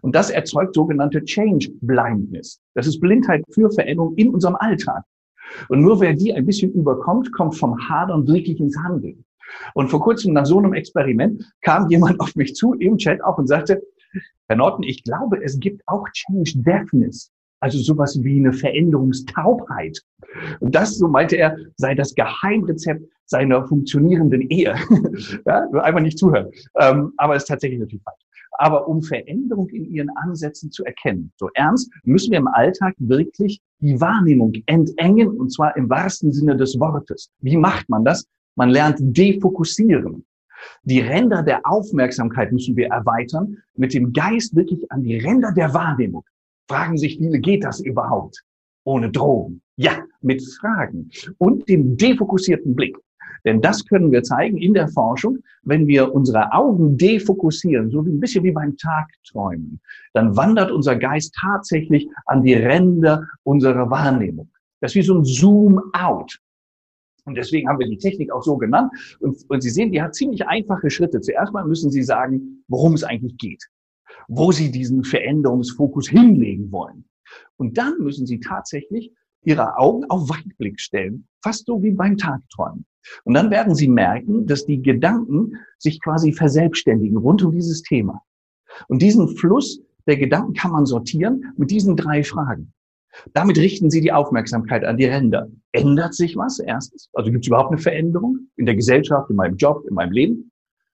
Und 0.00 0.14
das 0.14 0.30
erzeugt 0.30 0.74
sogenannte 0.74 1.22
Change 1.24 1.70
Blindness. 1.82 2.60
Das 2.74 2.86
ist 2.86 2.98
Blindheit 2.98 3.44
für 3.50 3.70
Veränderung 3.70 4.14
in 4.16 4.30
unserem 4.30 4.56
Alltag. 4.56 5.04
Und 5.68 5.82
nur 5.82 6.00
wer 6.00 6.14
die 6.14 6.32
ein 6.32 6.46
bisschen 6.46 6.72
überkommt, 6.72 7.32
kommt 7.32 7.56
vom 7.56 7.76
Hadern 7.88 8.26
wirklich 8.26 8.58
ins 8.58 8.76
Handeln. 8.78 9.24
Und 9.74 9.88
vor 9.88 10.00
kurzem 10.00 10.32
nach 10.32 10.46
so 10.46 10.58
einem 10.58 10.74
Experiment 10.74 11.44
kam 11.62 11.88
jemand 11.88 12.20
auf 12.20 12.34
mich 12.36 12.54
zu 12.54 12.74
im 12.74 12.98
Chat 12.98 13.22
auch 13.22 13.38
und 13.38 13.46
sagte, 13.46 13.82
Herr 14.48 14.56
Norton, 14.56 14.82
ich 14.82 15.04
glaube, 15.04 15.42
es 15.42 15.58
gibt 15.60 15.82
auch 15.86 16.06
Change 16.12 16.52
Deafness. 16.56 17.30
Also 17.60 17.78
sowas 17.78 18.18
wie 18.22 18.38
eine 18.38 18.52
Veränderungstaubheit. 18.52 20.00
Und 20.60 20.74
das, 20.74 20.96
so 20.96 21.08
meinte 21.08 21.36
er, 21.36 21.56
sei 21.76 21.94
das 21.94 22.14
Geheimrezept 22.14 23.02
seiner 23.26 23.66
funktionierenden 23.66 24.48
Ehe. 24.50 24.74
ja, 25.46 25.68
einfach 25.82 26.00
nicht 26.00 26.18
zuhören. 26.18 26.50
Ähm, 26.78 27.12
aber 27.18 27.36
es 27.36 27.44
ist 27.44 27.48
tatsächlich 27.48 27.80
natürlich 27.80 28.02
falsch. 28.02 28.22
Aber 28.52 28.88
um 28.88 29.02
Veränderung 29.02 29.68
in 29.68 29.84
ihren 29.84 30.10
Ansätzen 30.16 30.70
zu 30.70 30.84
erkennen, 30.84 31.32
so 31.36 31.48
ernst, 31.54 31.90
müssen 32.02 32.32
wir 32.32 32.38
im 32.38 32.48
Alltag 32.48 32.94
wirklich 32.98 33.60
die 33.80 34.00
Wahrnehmung 34.00 34.52
entengen, 34.66 35.28
und 35.28 35.52
zwar 35.52 35.76
im 35.76 35.88
wahrsten 35.88 36.32
Sinne 36.32 36.56
des 36.56 36.78
Wortes. 36.80 37.30
Wie 37.40 37.56
macht 37.56 37.88
man 37.88 38.04
das? 38.04 38.26
Man 38.56 38.70
lernt 38.70 38.98
defokussieren. 39.00 40.24
Die 40.82 41.00
Ränder 41.00 41.42
der 41.42 41.60
Aufmerksamkeit 41.64 42.52
müssen 42.52 42.76
wir 42.76 42.88
erweitern, 42.88 43.56
mit 43.76 43.94
dem 43.94 44.12
Geist 44.12 44.54
wirklich 44.54 44.90
an 44.92 45.02
die 45.02 45.16
Ränder 45.18 45.52
der 45.52 45.72
Wahrnehmung. 45.72 46.24
Fragen 46.68 46.98
sich 46.98 47.16
viele, 47.18 47.38
geht 47.38 47.64
das 47.64 47.80
überhaupt? 47.80 48.42
Ohne 48.84 49.10
Drogen. 49.10 49.62
Ja, 49.76 50.04
mit 50.20 50.42
Fragen 50.60 51.10
und 51.38 51.68
dem 51.68 51.96
defokussierten 51.96 52.74
Blick. 52.74 52.96
Denn 53.44 53.60
das 53.60 53.86
können 53.86 54.12
wir 54.12 54.22
zeigen 54.22 54.58
in 54.58 54.74
der 54.74 54.88
Forschung, 54.88 55.38
wenn 55.62 55.86
wir 55.86 56.14
unsere 56.14 56.52
Augen 56.52 56.96
defokussieren, 56.96 57.90
so 57.90 58.02
ein 58.02 58.20
bisschen 58.20 58.44
wie 58.44 58.52
beim 58.52 58.76
Tagträumen, 58.76 59.80
dann 60.12 60.36
wandert 60.36 60.70
unser 60.70 60.96
Geist 60.96 61.34
tatsächlich 61.38 62.06
an 62.26 62.42
die 62.42 62.54
Ränder 62.54 63.26
unserer 63.42 63.88
Wahrnehmung. 63.90 64.50
Das 64.80 64.92
ist 64.92 64.96
wie 64.96 65.02
so 65.02 65.18
ein 65.18 65.24
Zoom-out. 65.24 66.38
Und 67.30 67.36
deswegen 67.36 67.68
haben 67.68 67.78
wir 67.78 67.86
die 67.86 67.96
Technik 67.96 68.32
auch 68.32 68.42
so 68.42 68.56
genannt. 68.56 68.90
Und, 69.20 69.38
und 69.48 69.60
Sie 69.60 69.70
sehen, 69.70 69.92
die 69.92 70.02
hat 70.02 70.16
ziemlich 70.16 70.46
einfache 70.48 70.90
Schritte. 70.90 71.20
Zuerst 71.20 71.52
mal 71.52 71.64
müssen 71.64 71.90
Sie 71.92 72.02
sagen, 72.02 72.64
worum 72.66 72.94
es 72.94 73.04
eigentlich 73.04 73.36
geht, 73.38 73.64
wo 74.26 74.50
Sie 74.50 74.72
diesen 74.72 75.04
Veränderungsfokus 75.04 76.08
hinlegen 76.08 76.72
wollen. 76.72 77.04
Und 77.56 77.78
dann 77.78 77.98
müssen 78.00 78.26
Sie 78.26 78.40
tatsächlich 78.40 79.12
Ihre 79.44 79.78
Augen 79.78 80.04
auf 80.06 80.28
Weitblick 80.28 80.80
stellen, 80.80 81.28
fast 81.40 81.66
so 81.66 81.80
wie 81.84 81.92
beim 81.92 82.16
Tagträumen. 82.16 82.84
Und 83.22 83.34
dann 83.34 83.50
werden 83.52 83.76
Sie 83.76 83.86
merken, 83.86 84.46
dass 84.46 84.66
die 84.66 84.82
Gedanken 84.82 85.52
sich 85.78 86.02
quasi 86.02 86.32
verselbstständigen 86.32 87.16
rund 87.16 87.44
um 87.44 87.52
dieses 87.52 87.82
Thema. 87.82 88.22
Und 88.88 89.02
diesen 89.02 89.28
Fluss 89.36 89.80
der 90.08 90.16
Gedanken 90.16 90.54
kann 90.54 90.72
man 90.72 90.84
sortieren 90.84 91.54
mit 91.56 91.70
diesen 91.70 91.96
drei 91.96 92.24
Fragen. 92.24 92.72
Damit 93.32 93.58
richten 93.58 93.90
Sie 93.90 94.00
die 94.00 94.12
Aufmerksamkeit 94.12 94.84
an 94.84 94.96
die 94.96 95.06
Ränder. 95.06 95.48
Ändert 95.72 96.14
sich 96.14 96.36
was? 96.36 96.58
Erstens, 96.58 97.08
also 97.12 97.30
gibt 97.30 97.44
es 97.44 97.48
überhaupt 97.48 97.72
eine 97.72 97.80
Veränderung 97.80 98.38
in 98.56 98.66
der 98.66 98.76
Gesellschaft, 98.76 99.30
in 99.30 99.36
meinem 99.36 99.56
Job, 99.56 99.84
in 99.88 99.94
meinem 99.94 100.12
Leben? 100.12 100.50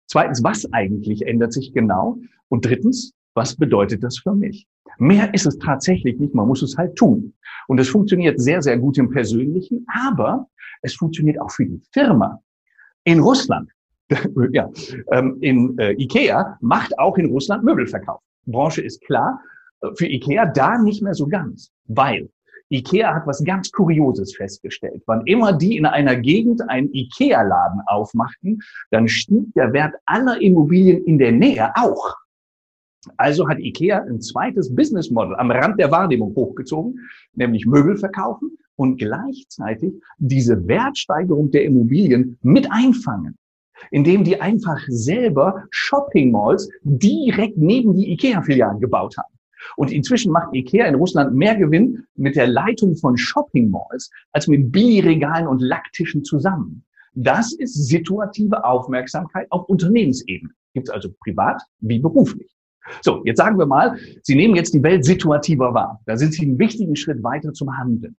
Zweitens, 0.06 0.42
was 0.42 0.70
eigentlich 0.73 1.26
ändert 1.26 1.52
sich 1.52 1.73
genau? 1.73 2.18
Und 2.49 2.64
drittens, 2.64 3.12
was 3.35 3.56
bedeutet 3.56 4.02
das 4.02 4.18
für 4.18 4.35
mich? 4.35 4.66
Mehr 4.99 5.35
ist 5.35 5.46
es 5.46 5.58
tatsächlich 5.58 6.18
nicht, 6.18 6.35
man 6.35 6.49
muss 6.49 6.62
es 6.62 6.76
halt 6.76 6.96
tun. 6.96 7.35
Und 7.68 7.78
es 7.78 7.88
funktioniert 7.88 8.40
sehr, 8.40 8.62
sehr 8.62 8.78
gut 8.78 8.96
im 8.99 9.11
Persönlichen, 9.11 9.85
aber 9.88 10.49
es 10.82 10.94
funktioniert 10.94 11.40
auch 11.40 11.50
für 11.50 11.66
die 11.66 11.82
Firma. 11.92 12.40
In 13.04 13.20
Russland, 13.20 13.70
ja, 14.52 14.70
ähm, 15.12 15.37
in 15.40 15.78
äh, 15.78 15.92
Ikea 15.92 16.56
macht 16.61 16.99
auch 16.99 17.18
in 17.18 17.26
Russland 17.26 17.64
Möbelverkauf. 17.64 18.20
Branche 18.46 18.80
ist 18.80 19.02
klar, 19.02 19.40
für 19.94 20.06
Ikea 20.06 20.46
da 20.46 20.78
nicht 20.78 21.02
mehr 21.02 21.14
so 21.14 21.26
ganz, 21.26 21.73
weil 21.88 22.28
Ikea 22.69 23.14
hat 23.14 23.26
was 23.26 23.45
ganz 23.45 23.71
Kurioses 23.71 24.35
festgestellt. 24.35 25.02
Wann 25.07 25.25
immer 25.26 25.52
die 25.52 25.76
in 25.76 25.87
einer 25.87 26.16
Gegend 26.16 26.69
einen 26.69 26.93
Ikea-Laden 26.93 27.81
aufmachten, 27.87 28.61
dann 28.90 29.07
stieg 29.09 29.52
der 29.55 29.73
Wert 29.73 29.95
aller 30.05 30.40
Immobilien 30.40 31.05
in 31.05 31.19
der 31.19 31.33
Nähe 31.33 31.71
auch. 31.76 32.16
Also 33.16 33.49
hat 33.49 33.61
Ikea 33.61 34.02
ein 34.02 34.21
zweites 34.21 34.75
Business 34.75 35.11
Model 35.11 35.37
am 35.37 35.52
Rand 35.52 35.78
der 35.78 35.93
Wahrnehmung 35.93 36.35
hochgezogen, 36.35 36.99
nämlich 37.35 37.66
Möbel 37.66 37.97
verkaufen 37.97 38.59
und 38.75 38.97
gleichzeitig 38.99 39.95
diese 40.19 40.66
Wertsteigerung 40.66 41.52
der 41.52 41.64
Immobilien 41.64 42.37
mit 42.43 42.71
einfangen, 42.73 43.38
indem 43.93 44.25
die 44.25 44.40
einfach 44.40 44.81
selber 44.88 45.64
Shopping 45.71 46.33
Malls 46.33 46.69
direkt 46.83 47.59
neben 47.59 47.95
die 47.95 48.11
Ikea-Filialen 48.12 48.81
gebaut 48.81 49.16
haben. 49.16 49.36
Und 49.77 49.91
inzwischen 49.93 50.33
macht 50.33 50.55
Ikea 50.55 50.87
in 50.87 50.95
Russland 50.95 51.35
mehr 51.35 51.57
Gewinn 51.57 52.05
mit 52.15 52.37
der 52.37 52.47
Leitung 52.47 52.97
von 52.97 53.17
Shopping 53.17 53.71
Malls 53.71 54.11
als 54.33 54.47
mit 54.49 54.71
Billigregalen 54.73 55.47
und 55.47 55.61
Lacktischen 55.61 56.25
zusammen. 56.25 56.85
Das 57.15 57.53
ist 57.53 57.87
situative 57.87 58.65
Aufmerksamkeit 58.65 59.47
auf 59.51 59.69
Unternehmensebene. 59.69 60.53
Gibt 60.75 60.89
es 60.89 60.95
also 60.95 61.09
privat 61.25 61.63
wie 61.81 61.99
beruflich. 61.99 62.55
So, 63.03 63.23
jetzt 63.25 63.39
sagen 63.39 63.59
wir 63.59 63.67
mal, 63.67 63.99
Sie 64.23 64.35
nehmen 64.35 64.55
jetzt 64.55 64.75
die 64.75 64.83
Welt 64.83 65.05
situativer 65.05 65.75
wahr. 65.75 66.01
Da 66.07 66.17
sind 66.17 66.35
Sie 66.35 66.43
einen 66.43 66.59
wichtigen 66.59 66.95
Schritt 66.95 67.23
weiter 67.23 67.53
zum 67.53 67.77
Handeln. 67.77 68.17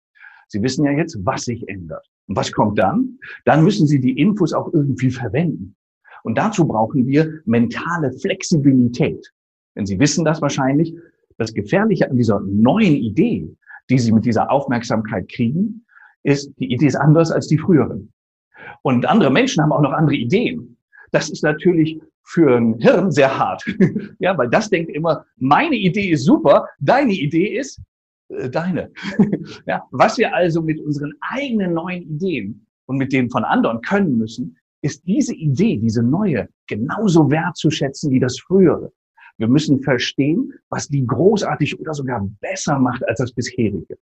Sie 0.48 0.62
wissen 0.62 0.86
ja 0.86 0.92
jetzt, 0.92 1.18
was 1.24 1.44
sich 1.44 1.68
ändert. 1.68 2.06
Und 2.28 2.36
was 2.36 2.52
kommt 2.52 2.80
dann? 2.80 3.20
Dann 3.46 3.64
müssen 3.64 3.88
Sie 3.88 4.00
die 4.00 4.20
Infos 4.20 4.54
auch 4.54 4.74
irgendwie 4.74 5.12
verwenden. 5.12 5.76
Und 6.24 6.38
dazu 6.38 6.68
brauchen 6.68 7.06
wir 7.06 7.42
mentale 7.46 8.12
Flexibilität. 8.12 9.32
Denn 9.76 9.86
Sie 9.86 10.00
wissen 10.00 10.26
das 10.26 10.42
wahrscheinlich, 10.42 10.96
das 11.38 11.54
Gefährliche 11.54 12.10
an 12.10 12.18
dieser 12.18 12.40
neuen 12.42 12.96
Idee, 12.96 13.48
die 13.90 14.00
Sie 14.00 14.12
mit 14.12 14.26
dieser 14.26 14.52
Aufmerksamkeit 14.52 15.30
kriegen, 15.30 15.86
ist, 16.24 16.52
die 16.60 16.72
Idee 16.72 16.88
ist 16.88 16.96
anders 16.96 17.32
als 17.32 17.48
die 17.48 17.58
früheren. 17.58 18.12
Und 18.82 19.06
andere 19.06 19.32
Menschen 19.32 19.64
haben 19.64 19.72
auch 19.72 19.82
noch 19.82 19.94
andere 19.94 20.16
Ideen. 20.16 20.78
Das 21.12 21.30
ist 21.30 21.44
natürlich 21.44 22.02
für 22.24 22.58
ein 22.58 22.78
Hirn 22.80 23.12
sehr 23.12 23.38
hart. 23.38 23.64
ja, 24.20 24.38
weil 24.38 24.50
das 24.50 24.70
denkt 24.70 24.92
immer, 24.92 25.26
meine 25.38 25.76
Idee 25.76 26.10
ist 26.10 26.26
super, 26.26 26.68
deine 26.80 27.14
Idee 27.14 27.58
ist 27.58 27.82
äh, 28.30 28.50
deine. 28.50 28.92
ja, 29.66 29.84
was 29.92 30.18
wir 30.18 30.34
also 30.36 30.62
mit 30.62 30.80
unseren 30.82 31.14
eigenen 31.22 31.74
neuen 31.74 32.04
Ideen 32.04 32.66
und 32.86 32.98
mit 32.98 33.14
denen 33.14 33.30
von 33.30 33.46
anderen 33.46 33.82
können 33.82 34.18
müssen, 34.18 34.58
ist 34.82 35.06
diese 35.08 35.34
Idee, 35.34 35.78
diese 35.78 36.04
neue, 36.04 36.50
genauso 36.68 37.32
wertzuschätzen 37.32 38.12
wie 38.12 38.20
das 38.20 38.40
frühere. 38.40 38.92
Wir 39.38 39.48
müssen 39.48 39.82
verstehen, 39.82 40.54
was 40.70 40.88
die 40.88 41.06
großartig 41.06 41.80
oder 41.80 41.94
sogar 41.94 42.28
besser 42.42 42.80
macht 42.80 43.08
als 43.08 43.20
das 43.20 43.32
bisherige. 43.32 43.98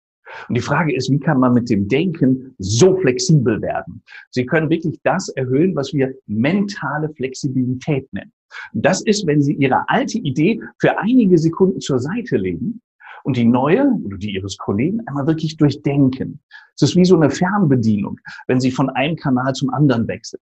Und 0.48 0.56
die 0.56 0.62
Frage 0.62 0.94
ist, 0.94 1.10
wie 1.10 1.18
kann 1.18 1.40
man 1.40 1.54
mit 1.54 1.70
dem 1.70 1.88
Denken 1.88 2.54
so 2.58 2.96
flexibel 2.96 3.60
werden? 3.62 4.02
Sie 4.30 4.46
können 4.46 4.70
wirklich 4.70 5.00
das 5.02 5.28
erhöhen, 5.30 5.74
was 5.74 5.92
wir 5.92 6.14
mentale 6.26 7.12
Flexibilität 7.14 8.12
nennen. 8.12 8.32
Und 8.72 8.84
das 8.84 9.02
ist, 9.02 9.26
wenn 9.26 9.42
Sie 9.42 9.54
Ihre 9.54 9.88
alte 9.88 10.18
Idee 10.18 10.60
für 10.78 10.98
einige 10.98 11.38
Sekunden 11.38 11.80
zur 11.80 11.98
Seite 11.98 12.36
legen 12.36 12.80
und 13.24 13.36
die 13.36 13.44
neue 13.44 13.86
oder 14.04 14.16
die 14.18 14.34
Ihres 14.34 14.56
Kollegen 14.56 15.00
einmal 15.06 15.26
wirklich 15.26 15.56
durchdenken. 15.56 16.40
Es 16.74 16.82
ist 16.82 16.96
wie 16.96 17.04
so 17.04 17.16
eine 17.16 17.30
Fernbedienung, 17.30 18.18
wenn 18.46 18.60
Sie 18.60 18.70
von 18.70 18.90
einem 18.90 19.16
Kanal 19.16 19.54
zum 19.54 19.70
anderen 19.70 20.08
wechseln. 20.08 20.42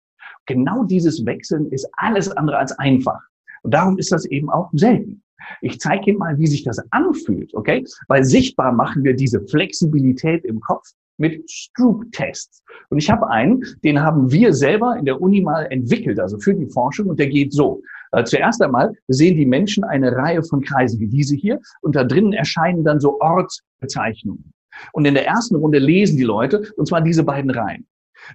Genau 0.46 0.82
dieses 0.84 1.24
Wechseln 1.24 1.70
ist 1.70 1.88
alles 1.92 2.28
andere 2.30 2.58
als 2.58 2.72
einfach. 2.78 3.20
Und 3.62 3.74
darum 3.74 3.98
ist 3.98 4.12
das 4.12 4.24
eben 4.26 4.50
auch 4.50 4.70
selten. 4.72 5.22
Ich 5.60 5.80
zeige 5.80 6.10
Ihnen 6.10 6.18
mal, 6.18 6.38
wie 6.38 6.46
sich 6.46 6.64
das 6.64 6.80
anfühlt, 6.90 7.52
okay? 7.54 7.84
Weil 8.08 8.24
sichtbar 8.24 8.72
machen 8.72 9.04
wir 9.04 9.14
diese 9.14 9.40
Flexibilität 9.40 10.44
im 10.44 10.60
Kopf 10.60 10.88
mit 11.18 11.50
Stroop-Tests. 11.50 12.62
Und 12.90 12.98
ich 12.98 13.10
habe 13.10 13.28
einen, 13.28 13.62
den 13.84 14.00
haben 14.00 14.30
wir 14.30 14.54
selber 14.54 14.96
in 14.96 15.04
der 15.04 15.20
Uni 15.20 15.40
mal 15.40 15.64
entwickelt, 15.70 16.18
also 16.18 16.38
für 16.38 16.54
die 16.54 16.66
Forschung, 16.66 17.08
und 17.08 17.18
der 17.18 17.28
geht 17.28 17.52
so. 17.52 17.82
Äh, 18.12 18.24
zuerst 18.24 18.62
einmal 18.62 18.92
sehen 19.08 19.36
die 19.36 19.46
Menschen 19.46 19.84
eine 19.84 20.12
Reihe 20.12 20.42
von 20.42 20.62
Kreisen 20.62 21.00
wie 21.00 21.08
diese 21.08 21.36
hier, 21.36 21.60
und 21.80 21.96
da 21.96 22.04
drinnen 22.04 22.32
erscheinen 22.32 22.84
dann 22.84 23.00
so 23.00 23.20
Ortsbezeichnungen. 23.20 24.52
Und 24.92 25.04
in 25.04 25.14
der 25.14 25.26
ersten 25.26 25.56
Runde 25.56 25.78
lesen 25.78 26.16
die 26.16 26.24
Leute, 26.24 26.62
und 26.76 26.86
zwar 26.86 27.02
diese 27.02 27.24
beiden 27.24 27.50
Reihen. 27.50 27.86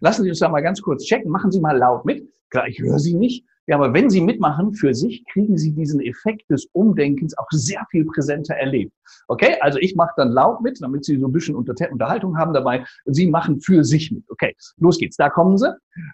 Lassen 0.02 0.24
Sie 0.24 0.30
uns 0.30 0.40
da 0.40 0.50
mal 0.50 0.62
ganz 0.62 0.82
kurz 0.82 1.06
checken. 1.06 1.32
Machen 1.32 1.52
Sie 1.52 1.60
mal 1.60 1.78
laut 1.78 2.06
mit. 2.06 2.28
Klar, 2.50 2.68
ich 2.68 2.80
höre 2.80 3.00
Sie 3.00 3.16
nicht. 3.16 3.46
Ja, 3.68 3.76
aber 3.76 3.94
wenn 3.94 4.10
Sie 4.10 4.22
mitmachen 4.22 4.74
für 4.74 4.94
sich, 4.94 5.26
kriegen 5.26 5.58
Sie 5.58 5.74
diesen 5.74 6.00
Effekt 6.00 6.50
des 6.50 6.68
Umdenkens 6.72 7.38
auch 7.38 7.48
sehr 7.52 7.86
viel 7.92 8.06
präsenter 8.06 8.56
erlebt. 8.56 8.94
Okay, 9.28 9.58
also 9.60 9.78
ich 9.80 9.94
mache 9.96 10.14
dann 10.16 10.32
laut 10.32 10.62
mit, 10.62 10.82
damit 10.82 11.04
Sie 11.04 11.18
so 11.18 11.28
ein 11.28 11.34
bisschen 11.34 11.56
Unterhaltung 11.56 12.38
haben 12.38 12.54
dabei. 12.54 12.86
Sie 13.06 13.28
machen 13.28 13.60
für 13.60 13.84
sich 13.84 14.10
mit. 14.12 14.24
Okay, 14.30 14.56
los 14.78 14.98
geht's. 14.98 15.18
Da 15.18 15.30
kommen 15.30 15.58
Sie. 15.58 15.70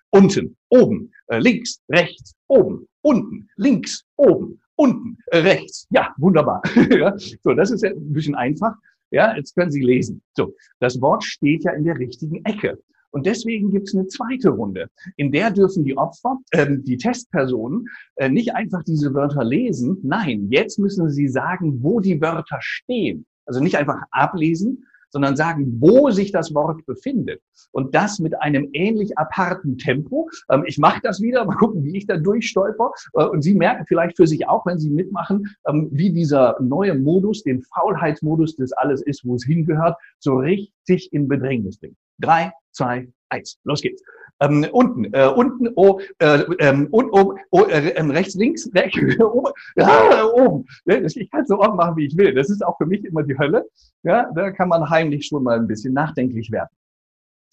Unten, 0.09 0.57
oben, 0.69 1.11
äh, 1.27 1.37
links, 1.37 1.79
rechts, 1.89 2.33
oben, 2.47 2.87
unten, 3.01 3.47
links, 3.55 4.03
oben, 4.15 4.59
unten, 4.75 5.17
äh, 5.27 5.37
rechts. 5.37 5.85
Ja, 5.91 6.13
wunderbar. 6.17 6.63
so, 7.43 7.53
das 7.53 7.69
ist 7.69 7.83
ja 7.83 7.91
ein 7.91 8.13
bisschen 8.13 8.33
einfach. 8.33 8.73
Ja, 9.11 9.35
jetzt 9.35 9.53
können 9.55 9.69
Sie 9.69 9.81
lesen. 9.81 10.23
So, 10.35 10.55
das 10.79 10.99
Wort 10.99 11.23
steht 11.23 11.65
ja 11.65 11.73
in 11.73 11.83
der 11.83 11.99
richtigen 11.99 12.43
Ecke. 12.45 12.79
Und 13.13 13.27
deswegen 13.27 13.69
gibt 13.71 13.87
es 13.87 13.95
eine 13.95 14.07
zweite 14.07 14.49
Runde. 14.49 14.87
In 15.17 15.31
der 15.31 15.51
dürfen 15.51 15.83
die 15.85 15.95
Opfer, 15.95 16.39
äh, 16.49 16.65
die 16.79 16.97
Testpersonen, 16.97 17.85
äh, 18.15 18.27
nicht 18.27 18.55
einfach 18.55 18.83
diese 18.83 19.13
Wörter 19.13 19.43
lesen. 19.43 19.99
Nein, 20.01 20.47
jetzt 20.49 20.79
müssen 20.79 21.09
sie 21.11 21.27
sagen, 21.27 21.83
wo 21.83 21.99
die 21.99 22.19
Wörter 22.19 22.57
stehen. 22.59 23.25
Also 23.45 23.61
nicht 23.61 23.77
einfach 23.77 24.01
ablesen, 24.09 24.85
sondern 25.11 25.35
sagen, 25.35 25.77
wo 25.79 26.09
sich 26.09 26.31
das 26.31 26.55
Wort 26.55 26.83
befindet. 26.87 27.39
Und 27.71 27.93
das 27.93 28.17
mit 28.17 28.41
einem 28.41 28.69
ähnlich 28.73 29.15
aparten 29.15 29.77
Tempo. 29.77 30.27
Ähm, 30.49 30.63
ich 30.65 30.79
mache 30.79 31.01
das 31.03 31.21
wieder, 31.21 31.45
mal 31.45 31.55
gucken, 31.55 31.83
wie 31.83 31.97
ich 31.97 32.07
da 32.07 32.17
durchstolper. 32.17 32.91
Äh, 33.13 33.25
und 33.25 33.43
Sie 33.43 33.53
merken 33.53 33.85
vielleicht 33.87 34.17
für 34.17 34.25
sich 34.25 34.47
auch, 34.47 34.65
wenn 34.65 34.79
Sie 34.79 34.89
mitmachen, 34.89 35.55
ähm, 35.67 35.87
wie 35.91 36.11
dieser 36.11 36.57
neue 36.59 36.95
Modus, 36.95 37.43
den 37.43 37.61
Faulheitsmodus 37.61 38.55
des 38.55 38.73
Alles 38.73 39.03
ist, 39.03 39.23
wo 39.23 39.35
es 39.35 39.45
hingehört, 39.45 39.97
so 40.17 40.37
richtig 40.37 41.13
in 41.13 41.27
Bedrängnis 41.27 41.77
bringt. 41.77 41.95
Drei, 42.19 42.51
zwei, 42.71 43.07
eins. 43.29 43.59
Los 43.63 43.81
geht's. 43.81 44.01
Ähm, 44.39 44.65
unten, 44.71 45.05
äh, 45.13 45.27
unten, 45.27 45.69
oh, 45.75 45.99
äh, 46.19 46.39
ähm, 46.59 46.87
und 46.91 47.11
oben, 47.11 47.39
oh, 47.51 47.63
äh, 47.63 47.89
ähm, 47.89 48.11
rechts, 48.11 48.35
links, 48.35 48.69
rechts, 48.75 49.19
oben, 49.19 49.53
ja, 49.75 50.25
oben. 50.25 50.65
Ich 50.85 51.31
kann 51.31 51.45
so 51.45 51.59
oft 51.59 51.75
machen, 51.75 51.95
wie 51.97 52.07
ich 52.07 52.17
will. 52.17 52.33
Das 52.33 52.49
ist 52.49 52.65
auch 52.65 52.77
für 52.77 52.85
mich 52.85 53.05
immer 53.05 53.23
die 53.23 53.37
Hölle. 53.37 53.65
Ja, 54.03 54.29
da 54.35 54.51
kann 54.51 54.69
man 54.69 54.89
heimlich 54.89 55.27
schon 55.27 55.43
mal 55.43 55.59
ein 55.59 55.67
bisschen 55.67 55.93
nachdenklich 55.93 56.51
werden. 56.51 56.69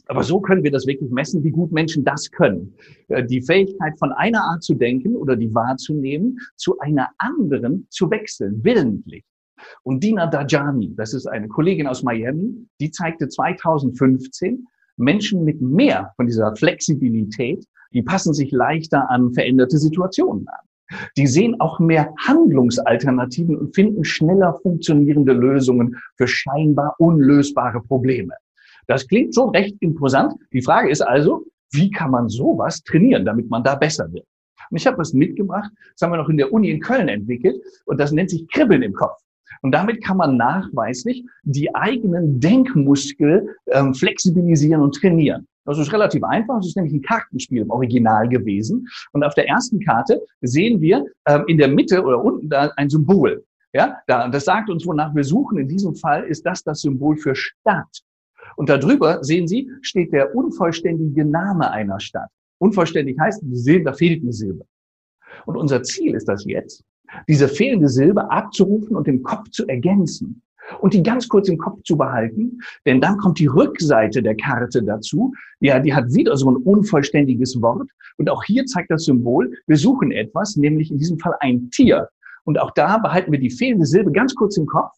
Aber 0.06 0.24
so 0.24 0.40
können 0.40 0.64
wir 0.64 0.72
das 0.72 0.88
wirklich 0.88 1.10
messen, 1.12 1.44
wie 1.44 1.52
gut 1.52 1.70
Menschen 1.70 2.02
das 2.02 2.30
können. 2.30 2.74
Äh, 3.08 3.24
die 3.24 3.42
Fähigkeit 3.42 3.96
von 3.98 4.10
einer 4.12 4.42
Art 4.42 4.62
zu 4.64 4.74
denken 4.74 5.14
oder 5.14 5.36
die 5.36 5.54
wahrzunehmen, 5.54 6.38
zu 6.56 6.78
einer 6.80 7.10
anderen 7.18 7.86
zu 7.90 8.10
wechseln, 8.10 8.64
willentlich. 8.64 9.24
Und 9.82 10.02
Dina 10.02 10.26
Dajani, 10.26 10.94
das 10.96 11.14
ist 11.14 11.26
eine 11.26 11.48
Kollegin 11.48 11.86
aus 11.86 12.02
Miami, 12.02 12.66
die 12.80 12.90
zeigte 12.90 13.28
2015, 13.28 14.66
Menschen 14.96 15.44
mit 15.44 15.60
mehr 15.60 16.12
von 16.16 16.26
dieser 16.26 16.54
Flexibilität, 16.56 17.64
die 17.92 18.02
passen 18.02 18.34
sich 18.34 18.52
leichter 18.52 19.10
an 19.10 19.32
veränderte 19.32 19.78
Situationen 19.78 20.46
an. 20.48 21.00
Die 21.16 21.26
sehen 21.26 21.60
auch 21.60 21.78
mehr 21.78 22.12
Handlungsalternativen 22.18 23.56
und 23.56 23.74
finden 23.74 24.04
schneller 24.04 24.58
funktionierende 24.62 25.32
Lösungen 25.32 25.96
für 26.16 26.26
scheinbar 26.26 26.94
unlösbare 26.98 27.80
Probleme. 27.80 28.34
Das 28.86 29.06
klingt 29.06 29.34
schon 29.34 29.50
recht 29.50 29.76
imposant. 29.80 30.34
Die 30.52 30.62
Frage 30.62 30.90
ist 30.90 31.00
also, 31.00 31.46
wie 31.72 31.90
kann 31.90 32.10
man 32.10 32.28
sowas 32.28 32.82
trainieren, 32.82 33.24
damit 33.24 33.48
man 33.48 33.62
da 33.62 33.76
besser 33.76 34.12
wird? 34.12 34.26
Und 34.70 34.76
ich 34.76 34.86
habe 34.86 34.98
was 34.98 35.12
mitgebracht, 35.12 35.70
das 35.92 36.02
haben 36.02 36.12
wir 36.12 36.16
noch 36.16 36.28
in 36.28 36.36
der 36.36 36.52
Uni 36.52 36.70
in 36.70 36.80
Köln 36.80 37.08
entwickelt 37.08 37.62
und 37.86 37.98
das 37.98 38.12
nennt 38.12 38.30
sich 38.30 38.48
Kribbeln 38.48 38.82
im 38.82 38.92
Kopf. 38.92 39.20
Und 39.62 39.72
damit 39.72 40.02
kann 40.02 40.16
man 40.16 40.36
nachweislich 40.36 41.24
die 41.42 41.74
eigenen 41.74 42.40
Denkmuskel 42.40 43.54
ähm, 43.68 43.94
flexibilisieren 43.94 44.80
und 44.80 44.94
trainieren. 44.94 45.46
Das 45.66 45.78
ist 45.78 45.92
relativ 45.92 46.24
einfach. 46.24 46.56
Das 46.56 46.68
ist 46.68 46.76
nämlich 46.76 46.94
ein 46.94 47.02
Kartenspiel 47.02 47.62
im 47.62 47.70
Original 47.70 48.28
gewesen. 48.28 48.88
Und 49.12 49.22
auf 49.22 49.34
der 49.34 49.48
ersten 49.48 49.80
Karte 49.80 50.20
sehen 50.40 50.80
wir 50.80 51.04
ähm, 51.26 51.44
in 51.46 51.58
der 51.58 51.68
Mitte 51.68 52.02
oder 52.02 52.22
unten 52.24 52.48
da 52.48 52.70
ein 52.76 52.88
Symbol. 52.88 53.44
Ja, 53.72 53.98
da, 54.06 54.28
das 54.28 54.46
sagt 54.46 54.68
uns, 54.68 54.86
wonach 54.86 55.14
wir 55.14 55.22
suchen. 55.22 55.58
In 55.58 55.68
diesem 55.68 55.94
Fall 55.94 56.24
ist 56.24 56.44
das 56.44 56.64
das 56.64 56.80
Symbol 56.80 57.16
für 57.16 57.34
Stadt. 57.34 58.02
Und 58.56 58.68
darüber, 58.68 59.22
sehen 59.22 59.46
Sie, 59.46 59.70
steht 59.82 60.12
der 60.12 60.34
unvollständige 60.34 61.24
Name 61.24 61.70
einer 61.70 62.00
Stadt. 62.00 62.30
Unvollständig 62.58 63.16
heißt, 63.18 63.40
Sie 63.40 63.56
sehen, 63.56 63.84
da 63.84 63.92
fehlt 63.92 64.22
eine 64.22 64.32
Silbe. 64.32 64.64
Und 65.46 65.56
unser 65.56 65.82
Ziel 65.82 66.14
ist 66.14 66.28
das 66.28 66.44
jetzt, 66.44 66.82
diese 67.28 67.48
fehlende 67.48 67.88
Silbe 67.88 68.30
abzurufen 68.30 68.96
und 68.96 69.08
im 69.08 69.22
Kopf 69.22 69.50
zu 69.50 69.66
ergänzen 69.66 70.42
und 70.80 70.94
die 70.94 71.02
ganz 71.02 71.28
kurz 71.28 71.48
im 71.48 71.58
Kopf 71.58 71.82
zu 71.82 71.96
behalten, 71.96 72.58
denn 72.86 73.00
dann 73.00 73.18
kommt 73.18 73.38
die 73.38 73.46
Rückseite 73.46 74.22
der 74.22 74.36
Karte 74.36 74.82
dazu. 74.82 75.32
Ja, 75.60 75.80
die 75.80 75.92
hat 75.92 76.12
wieder 76.14 76.36
so 76.36 76.50
ein 76.50 76.56
unvollständiges 76.56 77.60
Wort 77.60 77.88
und 78.18 78.30
auch 78.30 78.44
hier 78.44 78.64
zeigt 78.66 78.90
das 78.90 79.04
Symbol, 79.04 79.52
wir 79.66 79.76
suchen 79.76 80.12
etwas, 80.12 80.56
nämlich 80.56 80.90
in 80.90 80.98
diesem 80.98 81.18
Fall 81.18 81.34
ein 81.40 81.70
Tier. 81.70 82.08
Und 82.44 82.58
auch 82.58 82.70
da 82.72 82.98
behalten 82.98 83.32
wir 83.32 83.38
die 83.38 83.50
fehlende 83.50 83.86
Silbe 83.86 84.12
ganz 84.12 84.34
kurz 84.34 84.56
im 84.56 84.66
Kopf. 84.66 84.92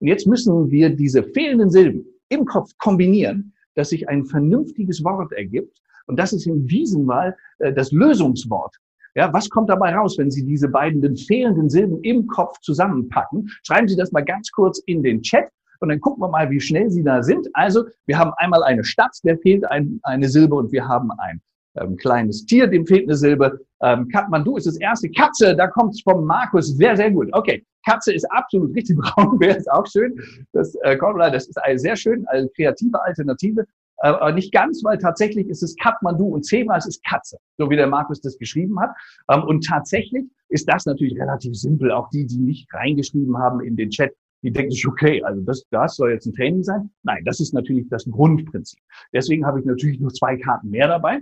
Und 0.00 0.08
jetzt 0.08 0.26
müssen 0.26 0.70
wir 0.70 0.90
diese 0.90 1.22
fehlenden 1.22 1.70
Silben 1.70 2.04
im 2.30 2.44
Kopf 2.44 2.70
kombinieren, 2.78 3.52
dass 3.74 3.90
sich 3.90 4.08
ein 4.08 4.24
vernünftiges 4.24 5.02
Wort 5.04 5.32
ergibt. 5.32 5.80
Und 6.06 6.18
das 6.18 6.32
ist 6.32 6.46
in 6.46 6.66
diesem 6.66 7.06
Fall 7.06 7.36
äh, 7.58 7.72
das 7.72 7.92
Lösungswort. 7.92 8.76
Ja, 9.14 9.32
was 9.32 9.48
kommt 9.50 9.68
dabei 9.70 9.94
raus, 9.94 10.16
wenn 10.18 10.30
Sie 10.30 10.44
diese 10.44 10.68
beiden 10.68 11.16
fehlenden 11.16 11.68
Silben 11.68 12.00
im 12.02 12.26
Kopf 12.26 12.60
zusammenpacken? 12.60 13.50
Schreiben 13.66 13.88
Sie 13.88 13.96
das 13.96 14.12
mal 14.12 14.24
ganz 14.24 14.50
kurz 14.50 14.78
in 14.86 15.02
den 15.02 15.22
Chat 15.22 15.48
und 15.80 15.88
dann 15.88 16.00
gucken 16.00 16.22
wir 16.22 16.28
mal, 16.28 16.50
wie 16.50 16.60
schnell 16.60 16.90
Sie 16.90 17.02
da 17.02 17.22
sind. 17.22 17.48
Also, 17.54 17.84
wir 18.06 18.18
haben 18.18 18.32
einmal 18.36 18.62
eine 18.62 18.84
Stadt, 18.84 19.16
der 19.24 19.38
fehlt 19.38 19.68
ein, 19.70 19.98
eine 20.02 20.28
Silbe 20.28 20.54
und 20.54 20.72
wir 20.72 20.86
haben 20.86 21.10
ein 21.18 21.40
ähm, 21.76 21.96
kleines 21.96 22.44
Tier, 22.46 22.66
dem 22.66 22.86
fehlt 22.86 23.04
eine 23.04 23.16
Silbe. 23.16 23.60
Ähm, 23.82 24.08
Kathmandu 24.08 24.56
ist 24.56 24.66
das 24.66 24.78
erste. 24.78 25.10
Katze, 25.10 25.56
da 25.56 25.66
kommt 25.66 25.94
es 25.94 26.02
vom 26.02 26.24
Markus. 26.24 26.76
Sehr, 26.76 26.96
sehr 26.96 27.10
gut. 27.10 27.28
Okay, 27.32 27.64
Katze 27.86 28.12
ist 28.12 28.30
absolut 28.30 28.74
richtig. 28.74 28.96
Braunbär 29.00 29.56
ist 29.56 29.70
auch 29.70 29.86
schön. 29.86 30.20
Das, 30.52 30.74
äh, 30.82 30.96
das 30.98 31.48
ist 31.48 31.56
eine 31.62 31.78
sehr 31.78 31.96
schön, 31.96 32.26
eine 32.28 32.48
kreative 32.50 33.02
Alternative. 33.02 33.64
Äh, 34.00 34.08
aber 34.08 34.32
nicht 34.32 34.52
ganz, 34.52 34.82
weil 34.84 34.98
tatsächlich 34.98 35.48
ist 35.48 35.62
es 35.62 35.76
Kathmandu 35.76 36.26
und 36.26 36.44
Zebra, 36.44 36.76
es 36.76 36.86
ist 36.86 37.04
Katze, 37.04 37.38
so 37.58 37.70
wie 37.70 37.76
der 37.76 37.86
Markus 37.86 38.20
das 38.20 38.38
geschrieben 38.38 38.80
hat. 38.80 38.90
Ähm, 39.30 39.44
und 39.44 39.64
tatsächlich 39.66 40.24
ist 40.48 40.68
das 40.68 40.86
natürlich 40.86 41.18
relativ 41.18 41.54
simpel. 41.54 41.90
Auch 41.92 42.08
die, 42.10 42.26
die 42.26 42.38
nicht 42.38 42.72
reingeschrieben 42.72 43.36
haben 43.38 43.60
in 43.60 43.76
den 43.76 43.90
Chat, 43.90 44.12
die 44.42 44.52
denken 44.52 44.70
sich, 44.70 44.86
okay, 44.86 45.22
also 45.22 45.42
das, 45.42 45.64
das 45.70 45.96
soll 45.96 46.12
jetzt 46.12 46.26
ein 46.26 46.32
Training 46.32 46.62
sein. 46.62 46.90
Nein, 47.02 47.24
das 47.24 47.40
ist 47.40 47.52
natürlich 47.52 47.88
das 47.90 48.04
Grundprinzip. 48.10 48.80
Deswegen 49.12 49.44
habe 49.44 49.60
ich 49.60 49.66
natürlich 49.66 50.00
nur 50.00 50.12
zwei 50.12 50.36
Karten 50.36 50.70
mehr 50.70 50.88
dabei. 50.88 51.20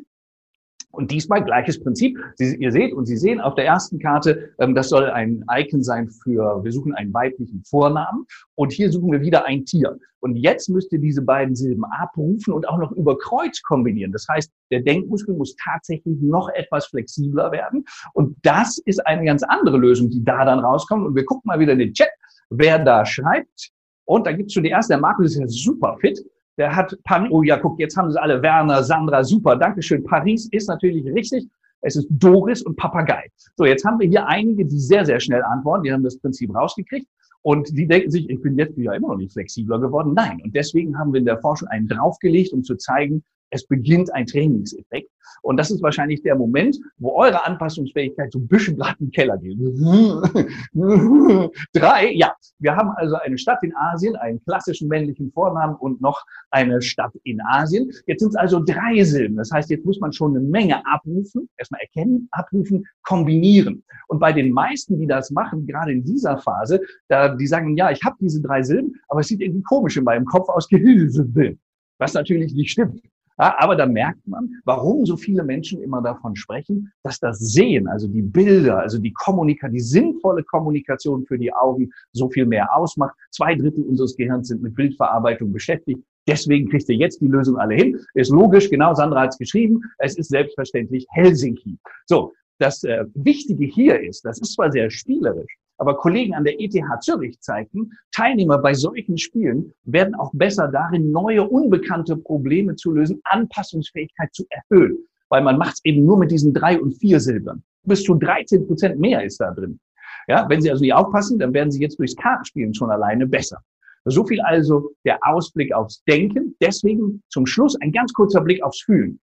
Und 0.91 1.11
diesmal 1.11 1.45
gleiches 1.45 1.83
Prinzip. 1.83 2.19
Sie, 2.37 2.57
ihr 2.57 2.73
seht 2.73 2.93
und 2.95 3.07
Sie 3.07 3.17
sehen 3.17 3.41
auf 3.41 3.55
der 3.55 3.67
ersten 3.67 3.99
Karte, 3.99 4.51
ähm, 4.59 4.75
das 4.75 4.89
soll 4.89 5.11
ein 5.11 5.45
Icon 5.51 5.83
sein 5.83 6.09
für, 6.09 6.65
wir 6.65 6.73
suchen 6.73 6.95
einen 6.95 7.13
weiblichen 7.13 7.63
Vornamen. 7.65 8.27
Und 8.55 8.73
hier 8.73 8.91
suchen 8.91 9.13
wir 9.13 9.21
wieder 9.21 9.45
ein 9.45 9.65
Tier. 9.65 9.99
Und 10.21 10.37
jetzt 10.37 10.69
müsst 10.69 10.93
ihr 10.93 10.99
diese 10.99 11.23
beiden 11.23 11.55
Silben 11.55 11.85
abrufen 11.85 12.53
und 12.53 12.69
auch 12.69 12.79
noch 12.79 12.93
über 12.93 13.17
Kreuz 13.19 13.63
kombinieren. 13.63 14.13
Das 14.13 14.27
heißt, 14.29 14.51
der 14.71 14.81
Denkmuskel 14.81 15.35
muss 15.35 15.55
tatsächlich 15.63 16.19
noch 16.21 16.49
etwas 16.49 16.87
flexibler 16.87 17.53
werden. 17.53 17.85
Und 18.15 18.37
das 18.43 18.79
ist 18.79 19.07
eine 19.07 19.25
ganz 19.25 19.43
andere 19.43 19.77
Lösung, 19.77 20.11
die 20.11 20.25
da 20.25 20.45
dann 20.45 20.59
rauskommt. 20.59 21.07
Und 21.07 21.15
wir 21.15 21.25
gucken 21.25 21.43
mal 21.45 21.61
wieder 21.61 21.73
in 21.73 21.79
den 21.79 21.93
Chat, 21.93 22.09
wer 22.51 22.79
da 22.79 23.05
schreibt. 23.05 23.71
Und 24.07 24.27
da 24.27 24.33
gibt's 24.33 24.55
schon 24.55 24.65
die 24.65 24.71
erste. 24.71 24.95
Der 24.95 25.01
Markus 25.01 25.27
ist 25.27 25.39
ja 25.39 25.47
super 25.47 25.97
fit. 26.01 26.19
Der 26.59 26.75
hat 26.75 26.99
Paris, 27.05 27.29
oh 27.31 27.43
ja, 27.43 27.57
guck, 27.57 27.79
jetzt 27.79 27.97
haben 27.97 28.11
sie 28.11 28.21
alle 28.21 28.43
Werner, 28.43 28.83
Sandra, 28.83 29.23
super, 29.25 29.57
Dankeschön. 29.57 30.05
Paris 30.05 30.49
ist 30.51 30.69
natürlich 30.69 31.07
richtig. 31.07 31.49
Es 31.81 31.95
ist 31.95 32.09
Doris 32.11 32.63
und 32.63 32.77
Papagei. 32.77 33.31
So, 33.55 33.65
jetzt 33.65 33.85
haben 33.85 34.01
wir 34.01 34.09
hier 34.09 34.27
einige, 34.27 34.67
die 34.67 34.79
sehr, 34.79 35.07
sehr 35.07 35.21
schnell 35.21 35.43
antworten. 35.45 35.85
Die 35.85 35.93
haben 35.93 36.03
das 36.03 36.19
Prinzip 36.19 36.53
rausgekriegt. 36.53 37.07
Und 37.43 37.69
die 37.77 37.87
denken 37.87 38.11
sich, 38.11 38.29
ich 38.29 38.43
bin 38.43 38.59
jetzt 38.59 38.77
ja 38.77 38.93
immer 38.93 39.09
noch 39.09 39.17
nicht 39.17 39.33
flexibler 39.33 39.79
geworden. 39.79 40.13
Nein. 40.15 40.41
Und 40.43 40.55
deswegen 40.57 40.99
haben 40.99 41.13
wir 41.13 41.21
in 41.21 41.27
der 41.27 41.39
Forschung 41.39 41.69
einen 41.69 41.87
draufgelegt, 41.87 42.53
um 42.53 42.65
zu 42.65 42.77
zeigen, 42.77 43.23
es 43.51 43.67
beginnt 43.67 44.13
ein 44.15 44.27
Trainingseffekt. 44.27 45.11
Und 45.43 45.57
das 45.57 45.71
ist 45.71 45.83
wahrscheinlich 45.83 46.23
der 46.23 46.35
Moment, 46.37 46.79
wo 46.99 47.13
eure 47.13 47.45
Anpassungsfähigkeit 47.47 48.33
so 48.33 48.39
ein 48.39 48.49
bisschen 48.49 48.77
gerade 48.77 48.97
im 49.01 49.11
Keller 49.11 49.39
geht. 49.39 49.59
Drei, 51.73 52.13
ja. 52.13 52.35
Wir 52.59 52.75
haben 52.75 52.91
also 52.97 53.17
eine 53.17 53.39
Stadt 53.39 53.63
in 53.63 53.75
Asien, 53.77 54.17
einen 54.17 54.43
klassischen 54.45 54.89
männlichen 54.89 55.31
Vornamen 55.33 55.77
und 55.77 56.01
noch 56.01 56.25
eine 56.51 56.83
Stadt 56.83 57.13
in 57.25 57.41
Asien. 57.43 57.91
Jetzt 58.07 58.21
sind 58.21 58.31
es 58.31 58.37
also 58.37 58.61
drei 58.65 59.03
Silben. 59.05 59.37
Das 59.37 59.51
heißt, 59.53 59.71
jetzt 59.71 59.85
muss 59.85 60.01
man 60.01 60.13
schon 60.13 60.37
eine 60.37 60.45
Menge 60.45 60.85
abrufen, 60.87 61.49
erstmal 61.57 61.81
erkennen, 61.83 62.29
abrufen, 62.33 62.85
kombinieren. 63.03 63.85
Und 64.09 64.19
bei 64.19 64.33
den 64.33 64.53
meisten, 64.53 64.99
die 64.99 65.07
das 65.07 65.31
machen, 65.31 65.67
gerade 65.67 65.93
in 65.93 66.05
dieser 66.05 66.39
Phase, 66.39 66.81
da, 67.09 67.35
die 67.35 67.47
sagen, 67.47 67.77
ja, 67.77 67.91
ich 67.91 68.03
habe 68.05 68.17
diese 68.21 68.41
drei 68.41 68.63
Silben, 68.63 68.95
aber 69.09 69.21
es 69.21 69.29
sieht 69.29 69.41
irgendwie 69.41 69.63
komisch 69.63 69.97
in 69.97 70.05
meinem 70.05 70.25
Kopf 70.25 70.49
aus, 70.49 70.69
Gehilfe. 70.79 71.57
Was 71.99 72.15
natürlich 72.15 72.55
nicht 72.55 72.71
stimmt. 72.71 73.03
Ja, 73.39 73.55
aber 73.59 73.77
da 73.77 73.87
merkt 73.87 74.27
man, 74.27 74.51
warum 74.65 75.07
so 75.07 75.17
viele 75.17 75.45
Menschen 75.45 75.81
immer 75.81 76.03
davon 76.03 76.35
sprechen, 76.35 76.91
dass 77.05 77.21
das 77.21 77.39
Sehen, 77.39 77.87
also 77.87 78.09
die 78.09 78.23
Bilder, 78.23 78.81
also 78.81 78.99
die 78.99 79.13
Kommunikation, 79.13 79.75
die 79.75 79.81
sinnvolle 79.81 80.43
Kommunikation 80.43 81.25
für 81.25 81.39
die 81.39 81.53
Augen 81.53 81.91
so 82.13 82.29
viel 82.29 82.47
mehr 82.47 82.75
ausmacht. 82.75 83.15
Zwei 83.31 83.55
Drittel 83.55 83.85
unseres 83.85 84.17
Gehirns 84.17 84.49
sind 84.49 84.63
mit 84.63 84.75
Bildverarbeitung 84.75 85.53
beschäftigt. 85.53 86.03
Deswegen 86.27 86.69
kriegt 86.69 86.89
ihr 86.89 86.97
jetzt 86.97 87.21
die 87.21 87.29
Lösung 87.29 87.57
alle 87.57 87.77
hin. 87.77 87.99
Ist 88.15 88.31
logisch, 88.31 88.69
genau, 88.69 88.93
Sandra 88.95 89.23
hat 89.23 89.31
es 89.31 89.39
geschrieben. 89.39 89.81
Es 89.99 90.19
ist 90.19 90.31
selbstverständlich 90.31 91.07
Helsinki. 91.11 91.79
So, 92.07 92.33
das 92.59 92.83
äh, 92.83 93.05
Wichtige 93.15 93.65
hier 93.65 94.01
ist, 94.01 94.25
das 94.25 94.41
ist 94.41 94.55
zwar 94.55 94.73
sehr 94.73 94.91
spielerisch, 94.91 95.58
aber 95.79 95.97
Kollegen 95.97 96.35
an 96.35 96.45
der 96.45 96.61
ETH 96.61 96.75
Zürich 97.01 97.41
zeigten, 97.41 97.93
Teilnehmer 98.13 98.59
bei 98.59 98.75
solchen 98.75 99.17
Spielen 99.17 99.73
werden 99.85 100.15
auch 100.15 100.31
besser 100.35 100.69
darin, 100.69 101.11
neue, 101.11 101.49
unbekannte 101.49 102.17
Probleme 102.17 102.75
zu 102.77 102.93
lösen, 102.93 103.21
Anpassungsfähigkeit 103.25 104.35
zu 104.35 104.45
erhöhen. 104.51 104.99
Weil 105.31 105.43
man 105.43 105.59
macht 105.59 105.75
es 105.75 105.85
eben 105.85 106.05
nur 106.05 106.19
mit 106.19 106.31
diesen 106.31 106.53
drei 106.53 106.81
und 106.81 106.93
vier 106.93 107.21
Silbern. 107.21 107.63
Bis 107.85 108.03
zu 108.03 108.15
13 108.15 108.67
Prozent 108.67 108.99
mehr 108.99 109.23
ist 109.25 109.41
da 109.41 109.53
drin. 109.53 109.79
Ja, 110.27 110.49
wenn 110.49 110.61
Sie 110.61 110.71
also 110.71 110.83
nicht 110.83 110.95
aufpassen, 110.95 111.39
dann 111.39 111.55
werden 111.55 111.71
Sie 111.71 111.81
jetzt 111.81 111.99
durchs 111.99 112.17
Kartenspielen 112.17 112.75
schon 112.75 112.91
alleine 112.91 113.27
besser. 113.27 113.59
So 114.05 114.25
viel 114.25 114.41
also 114.41 114.91
der 115.05 115.19
Ausblick 115.23 115.73
aufs 115.73 116.03
Denken. 116.05 116.57
Deswegen 116.61 117.23
zum 117.29 117.47
Schluss 117.47 117.77
ein 117.81 117.93
ganz 117.93 118.13
kurzer 118.13 118.41
Blick 118.41 118.63
aufs 118.63 118.83
Fühlen. 118.83 119.21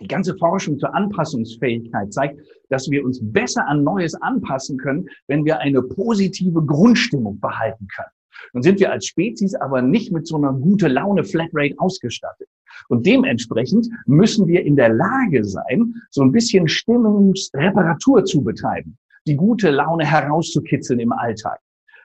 Die 0.00 0.08
ganze 0.08 0.36
Forschung 0.36 0.78
zur 0.78 0.94
Anpassungsfähigkeit 0.94 2.12
zeigt, 2.12 2.40
dass 2.68 2.90
wir 2.90 3.04
uns 3.04 3.18
besser 3.22 3.66
an 3.66 3.82
Neues 3.82 4.14
anpassen 4.14 4.76
können, 4.76 5.08
wenn 5.26 5.44
wir 5.44 5.58
eine 5.58 5.82
positive 5.82 6.62
Grundstimmung 6.62 7.40
behalten 7.40 7.86
können. 7.94 8.10
Nun 8.52 8.62
sind 8.62 8.78
wir 8.78 8.92
als 8.92 9.06
Spezies 9.06 9.54
aber 9.54 9.80
nicht 9.80 10.12
mit 10.12 10.26
so 10.26 10.36
einer 10.36 10.52
gute 10.52 10.88
Laune 10.88 11.24
Flatrate 11.24 11.74
ausgestattet. 11.78 12.48
Und 12.88 13.06
dementsprechend 13.06 13.88
müssen 14.06 14.46
wir 14.46 14.64
in 14.64 14.76
der 14.76 14.90
Lage 14.90 15.44
sein, 15.44 15.94
so 16.10 16.22
ein 16.22 16.32
bisschen 16.32 16.68
Stimmungsreparatur 16.68 18.24
zu 18.24 18.42
betreiben, 18.42 18.98
die 19.26 19.36
gute 19.36 19.70
Laune 19.70 20.04
herauszukitzeln 20.04 21.00
im 21.00 21.12
Alltag. 21.12 21.58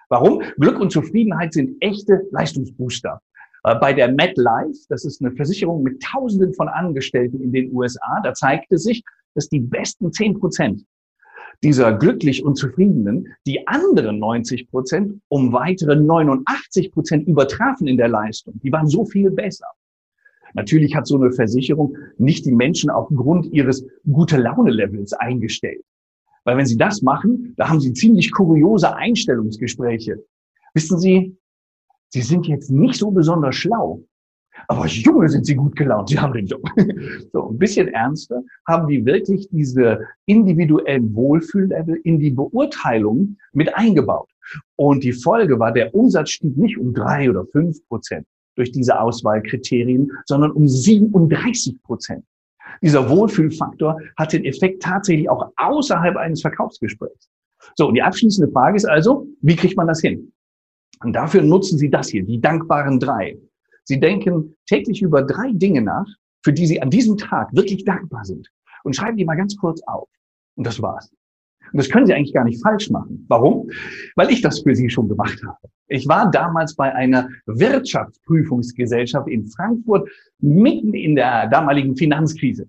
Warum? 0.10 0.42
Glück 0.58 0.80
und 0.80 0.92
Zufriedenheit 0.92 1.54
sind 1.54 1.76
echte 1.82 2.22
Leistungsbooster. 2.32 3.22
Äh, 3.64 3.76
bei 3.76 3.94
der 3.94 4.12
MetLife, 4.12 4.86
das 4.90 5.06
ist 5.06 5.22
eine 5.22 5.32
Versicherung 5.32 5.84
mit 5.84 6.02
Tausenden 6.02 6.54
von 6.54 6.68
Angestellten 6.68 7.42
in 7.42 7.52
den 7.52 7.74
USA, 7.74 8.22
da 8.24 8.34
zeigte 8.34 8.78
sich, 8.78 9.04
dass 9.36 9.50
die 9.50 9.60
besten 9.60 10.12
zehn 10.12 10.40
Prozent 10.40 10.84
dieser 11.64 11.94
glücklich 11.94 12.44
und 12.44 12.56
zufriedenen 12.56 13.28
die 13.46 13.68
anderen 13.68 14.20
90 14.20 14.70
Prozent 14.70 15.22
um 15.28 15.54
weitere 15.54 15.96
89 15.96 16.92
Prozent 16.92 17.28
übertrafen 17.28 17.88
in 17.88 17.98
der 17.98 18.08
Leistung. 18.08 18.60
Die 18.64 18.72
waren 18.72 18.88
so 18.88 19.06
viel 19.06 19.30
besser. 19.30 19.68
Natürlich 20.54 20.96
hat 20.96 21.08
so 21.08 21.22
eine 21.22 21.32
Versicherung 21.32 21.96
nicht 22.18 22.46
die 22.46 22.52
Menschen 22.52 22.90
aufgrund 22.90 23.46
ihres 23.54 23.86
gute 24.12 24.38
Laune 24.38 24.72
Levels 24.72 25.14
eingestellt. 25.14 25.84
Weil 26.44 26.58
wenn 26.58 26.66
sie 26.66 26.78
das 26.78 27.02
machen, 27.04 27.54
da 27.58 27.70
haben 27.70 27.80
sie 27.80 27.94
ziemlich 27.94 28.32
kuriose 28.32 28.94
Einstellungsgespräche. 28.96 30.24
Wissen 30.74 31.00
Sie, 31.00 31.38
Sie 32.14 32.22
sind 32.22 32.48
jetzt 32.48 32.70
nicht 32.70 32.96
so 32.96 33.12
besonders 33.12 33.56
schlau, 33.56 34.04
aber 34.68 34.86
Junge 34.86 35.30
sind 35.30 35.46
sie 35.46 35.56
gut 35.56 35.76
gelaunt, 35.76 36.10
sie 36.10 36.20
haben 36.20 36.34
den 36.34 36.46
Job. 36.46 36.62
So, 37.34 37.50
ein 37.50 37.58
bisschen 37.58 37.88
ernster 37.88 38.44
haben 38.68 38.88
die 38.88 39.06
wirklich 39.06 39.48
diese 39.50 40.02
individuellen 40.26 41.16
Wohlfühllevel 41.16 42.02
in 42.04 42.20
die 42.20 42.32
Beurteilung 42.32 43.38
mit 43.54 43.74
eingebaut. 43.76 44.30
Und 44.76 45.04
die 45.04 45.14
Folge 45.14 45.58
war, 45.60 45.72
der 45.72 45.96
Umsatz 45.96 46.32
stieg 46.32 46.58
nicht 46.58 46.78
um 46.78 46.94
drei 46.94 47.30
oder 47.30 47.46
fünf 47.46 47.78
Prozent 47.88 48.28
durch 48.56 48.72
diese 48.72 49.00
Auswahlkriterien, 49.00 50.12
sondern 50.26 50.52
um 50.52 50.68
37 50.68 51.82
Prozent. 51.84 52.26
Dieser 52.82 53.10
Wohlfühlfaktor 53.10 53.98
hat 54.18 54.34
den 54.34 54.44
Effekt 54.44 54.84
tatsächlich 54.84 55.30
auch 55.30 55.52
außerhalb 55.56 56.18
eines 56.18 56.42
Verkaufsgesprächs. 56.42 57.30
So, 57.76 57.88
und 57.88 57.96
die 57.96 58.02
abschließende 58.02 58.52
Frage 58.52 58.76
ist 58.76 58.86
also, 58.86 59.28
wie 59.42 59.56
kriegt 59.56 59.78
man 59.78 59.88
das 59.88 60.02
hin? 60.02 60.32
Und 61.04 61.14
dafür 61.14 61.42
nutzen 61.42 61.78
Sie 61.78 61.90
das 61.90 62.10
hier, 62.10 62.24
die 62.24 62.40
dankbaren 62.40 63.00
drei. 63.00 63.38
Sie 63.84 64.00
denken 64.00 64.56
täglich 64.68 65.02
über 65.02 65.24
drei 65.24 65.52
Dinge 65.54 65.82
nach, 65.82 66.08
für 66.44 66.54
die 66.54 66.66
Sie 66.66 66.82
an 66.82 66.90
diesem 66.90 67.18
Tag 67.18 67.50
wirklich 67.54 67.84
dankbar 67.86 68.26
sind. 68.26 68.48
Und 68.84 68.96
schreiben 68.96 69.18
die 69.18 69.26
mal 69.26 69.36
ganz 69.36 69.56
kurz 69.58 69.82
auf. 69.84 70.08
Und 70.56 70.66
das 70.66 70.82
war's. 70.82 71.12
Und 71.72 71.78
das 71.78 71.90
können 71.90 72.06
Sie 72.06 72.14
eigentlich 72.14 72.34
gar 72.34 72.44
nicht 72.44 72.62
falsch 72.62 72.90
machen. 72.90 73.26
Warum? 73.30 73.70
Weil 74.16 74.30
ich 74.32 74.42
das 74.42 74.62
für 74.62 74.76
Sie 74.76 74.90
schon 74.90 75.08
gemacht 75.08 75.40
habe. 75.46 75.58
Ich 75.88 76.08
war 76.08 76.30
damals 76.32 76.76
bei 76.76 76.94
einer 76.94 77.30
Wirtschaftsprüfungsgesellschaft 77.46 79.28
in 79.28 79.48
Frankfurt 79.48 80.10
mitten 80.40 80.94
in 80.94 81.16
der 81.16 81.48
damaligen 81.48 81.96
Finanzkrise. 81.96 82.68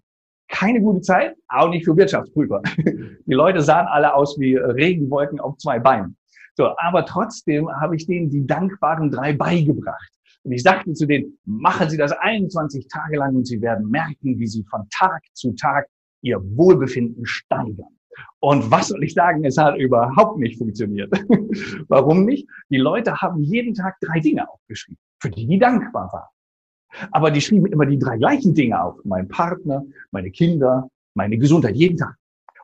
Keine 0.49 0.81
gute 0.81 1.01
Zeit, 1.01 1.35
auch 1.49 1.71
nicht 1.71 1.85
für 1.85 1.97
Wirtschaftsprüfer. 1.97 2.63
Die 2.77 3.33
Leute 3.33 3.63
sahen 3.63 3.87
alle 3.87 4.15
aus 4.15 4.39
wie 4.39 4.57
Regenwolken 4.57 5.41
auf 5.41 5.57
zwei 5.59 5.79
Beinen. 5.79 6.17
So, 6.55 6.69
aber 6.79 7.07
trotzdem 7.07 7.69
habe 7.81 7.97
ich 7.97 8.07
denen 8.07 8.31
die 8.31 8.47
dankbaren 8.47 9.11
drei 9.11 9.33
beigebracht. 9.33 10.11
Und 10.45 10.53
ich 10.53 10.63
sagte 10.63 10.93
zu 10.93 11.07
denen, 11.07 11.39
machen 11.45 11.89
Sie 11.89 11.97
das 11.97 12.13
21 12.13 12.89
Tage 12.89 13.17
lang 13.17 13.37
und 13.37 13.47
Sie 13.47 13.61
werden 13.61 13.89
merken, 13.89 14.39
wie 14.39 14.47
Sie 14.47 14.65
von 14.65 14.87
Tag 14.91 15.23
zu 15.35 15.53
Tag 15.53 15.87
Ihr 16.23 16.41
Wohlbefinden 16.57 17.25
steigern. 17.27 17.97
Und 18.41 18.71
was 18.71 18.89
soll 18.89 19.03
ich 19.05 19.15
sagen, 19.15 19.45
es 19.45 19.57
hat 19.57 19.77
überhaupt 19.79 20.39
nicht 20.39 20.59
funktioniert. 20.59 21.13
Warum 21.89 22.25
nicht? 22.25 22.47
Die 22.71 22.77
Leute 22.77 23.17
haben 23.17 23.43
jeden 23.43 23.75
Tag 23.75 23.97
drei 24.01 24.21
Dinge 24.21 24.49
aufgeschrieben, 24.51 24.99
für 25.21 25.31
die 25.31 25.47
die 25.47 25.59
dankbar 25.59 26.13
waren. 26.13 27.09
Aber 27.11 27.31
die 27.31 27.41
schrieben 27.41 27.67
immer 27.67 27.87
die 27.87 27.99
drei 27.99 28.19
gleichen 28.19 28.55
Dinge 28.55 28.83
auf. 28.83 28.99
Mein 29.05 29.29
Partner, 29.29 29.83
meine 30.11 30.31
Kinder, 30.31 30.89
meine 31.15 31.39
Gesundheit, 31.39 31.77
jeden 31.77 31.97
Tag. 31.97 32.17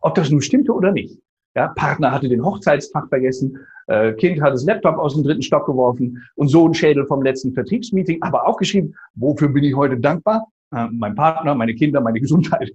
Ob 0.03 0.15
das 0.15 0.31
nun 0.31 0.43
stimmte 0.43 0.73
oder 0.73 0.93
nicht. 0.93 1.19
Ja, 1.55 1.69
Partner 1.69 2.13
hatte 2.13 2.29
den 2.29 2.45
Hochzeitstag 2.45 3.09
vergessen, 3.09 3.59
äh, 3.89 4.13
Kind 4.13 4.41
hat 4.41 4.53
das 4.53 4.65
Laptop 4.65 4.99
aus 4.99 5.15
dem 5.15 5.25
dritten 5.25 5.43
Stock 5.43 5.67
geworfen 5.67 6.23
und 6.37 6.49
so 6.49 6.69
ein 6.69 6.75
Schädel 6.75 7.07
vom 7.07 7.23
letzten 7.23 7.53
Vertriebsmeeting, 7.53 8.23
aber 8.23 8.47
aufgeschrieben, 8.47 8.95
wofür 9.15 9.49
bin 9.49 9.65
ich 9.65 9.75
heute 9.75 9.99
dankbar? 9.99 10.47
Äh, 10.75 10.87
mein 10.93 11.15
Partner, 11.15 11.55
meine 11.55 11.75
Kinder, 11.75 12.01
meine 12.01 12.21
Gesundheit. 12.21 12.71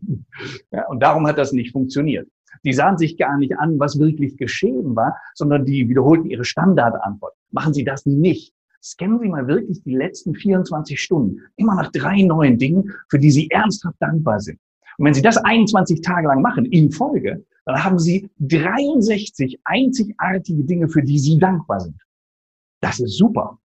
Ja, 0.71 0.88
und 0.88 1.01
darum 1.01 1.27
hat 1.27 1.38
das 1.38 1.53
nicht 1.53 1.71
funktioniert. 1.71 2.27
Die 2.65 2.73
sahen 2.73 2.97
sich 2.97 3.17
gar 3.17 3.38
nicht 3.38 3.57
an, 3.57 3.79
was 3.79 3.99
wirklich 3.99 4.38
geschehen 4.38 4.95
war, 4.95 5.17
sondern 5.33 5.65
die 5.65 5.89
wiederholten 5.89 6.29
ihre 6.29 6.45
Standardantwort. 6.45 7.33
Machen 7.51 7.73
Sie 7.73 7.83
das 7.83 8.05
nicht. 8.05 8.53
Scannen 8.81 9.19
Sie 9.19 9.29
mal 9.29 9.47
wirklich 9.47 9.83
die 9.83 9.95
letzten 9.95 10.33
24 10.33 10.99
Stunden. 10.99 11.41
Immer 11.55 11.75
nach 11.75 11.91
drei 11.91 12.21
neuen 12.21 12.57
Dingen, 12.57 12.91
für 13.09 13.19
die 13.19 13.31
Sie 13.31 13.49
ernsthaft 13.49 13.95
dankbar 13.99 14.39
sind. 14.39 14.59
Und 14.97 15.05
wenn 15.05 15.13
Sie 15.13 15.21
das 15.21 15.38
21 15.38 16.01
Tage 16.01 16.27
lang 16.27 16.41
machen, 16.41 16.65
in 16.65 16.91
Folge, 16.91 17.43
dann 17.65 17.84
haben 17.84 17.99
Sie 17.99 18.30
63 18.39 19.60
einzigartige 19.63 20.63
Dinge, 20.63 20.89
für 20.89 21.02
die 21.02 21.19
Sie 21.19 21.38
dankbar 21.38 21.80
sind. 21.80 22.02
Das 22.82 22.99
ist 22.99 23.17
super, 23.17 23.60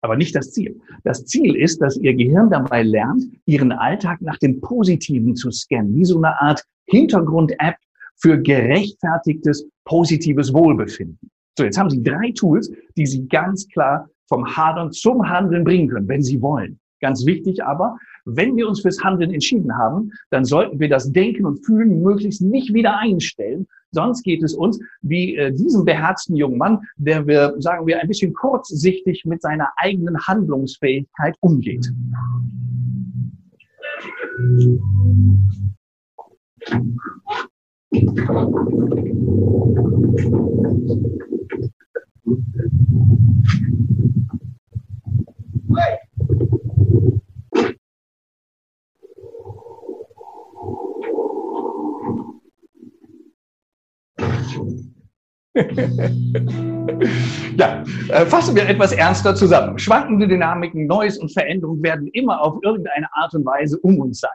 aber 0.00 0.16
nicht 0.16 0.34
das 0.34 0.52
Ziel. 0.52 0.80
Das 1.04 1.26
Ziel 1.26 1.54
ist, 1.56 1.80
dass 1.82 1.96
Ihr 1.96 2.14
Gehirn 2.14 2.50
dabei 2.50 2.82
lernt, 2.82 3.24
Ihren 3.44 3.72
Alltag 3.72 4.22
nach 4.22 4.38
dem 4.38 4.60
Positiven 4.60 5.36
zu 5.36 5.50
scannen, 5.50 5.94
wie 5.96 6.04
so 6.04 6.16
eine 6.16 6.40
Art 6.40 6.64
Hintergrund-App 6.86 7.76
für 8.16 8.40
gerechtfertigtes, 8.40 9.66
positives 9.84 10.52
Wohlbefinden. 10.52 11.30
So, 11.58 11.64
jetzt 11.64 11.78
haben 11.78 11.90
Sie 11.90 12.02
drei 12.02 12.32
Tools, 12.32 12.72
die 12.96 13.06
Sie 13.06 13.28
ganz 13.28 13.68
klar 13.68 14.08
vom 14.28 14.46
Hadern 14.46 14.92
zum 14.92 15.28
Handeln 15.28 15.64
bringen 15.64 15.88
können, 15.88 16.08
wenn 16.08 16.22
Sie 16.22 16.40
wollen. 16.40 16.78
Ganz 17.02 17.26
wichtig 17.26 17.64
aber, 17.64 17.98
wenn 18.24 18.56
wir 18.56 18.68
uns 18.68 18.80
fürs 18.80 19.02
Handeln 19.02 19.34
entschieden 19.34 19.76
haben, 19.76 20.12
dann 20.30 20.44
sollten 20.44 20.78
wir 20.78 20.88
das 20.88 21.10
Denken 21.10 21.44
und 21.44 21.66
Fühlen 21.66 22.00
möglichst 22.00 22.40
nicht 22.40 22.72
wieder 22.72 22.96
einstellen. 22.96 23.66
Sonst 23.90 24.22
geht 24.22 24.42
es 24.44 24.54
uns 24.54 24.78
wie 25.02 25.36
äh, 25.36 25.52
diesem 25.52 25.84
beherzten 25.84 26.36
jungen 26.36 26.58
Mann, 26.58 26.78
der 26.96 27.26
wir, 27.26 27.56
sagen 27.58 27.88
wir, 27.88 28.00
ein 28.00 28.06
bisschen 28.06 28.32
kurzsichtig 28.32 29.24
mit 29.24 29.42
seiner 29.42 29.68
eigenen 29.76 30.16
Handlungsfähigkeit 30.16 31.34
umgeht. 31.40 31.90
Hey! 45.74 46.01
Ja, 57.56 57.84
äh, 58.08 58.26
fassen 58.26 58.56
wir 58.56 58.66
etwas 58.68 58.92
ernster 58.92 59.34
zusammen. 59.34 59.78
Schwankende 59.78 60.26
Dynamiken, 60.26 60.86
Neues 60.86 61.18
und 61.18 61.30
Veränderung 61.30 61.82
werden 61.82 62.08
immer 62.14 62.40
auf 62.40 62.58
irgendeine 62.62 63.06
Art 63.14 63.34
und 63.34 63.44
Weise 63.44 63.78
um 63.80 64.00
uns 64.00 64.20
sein. 64.20 64.30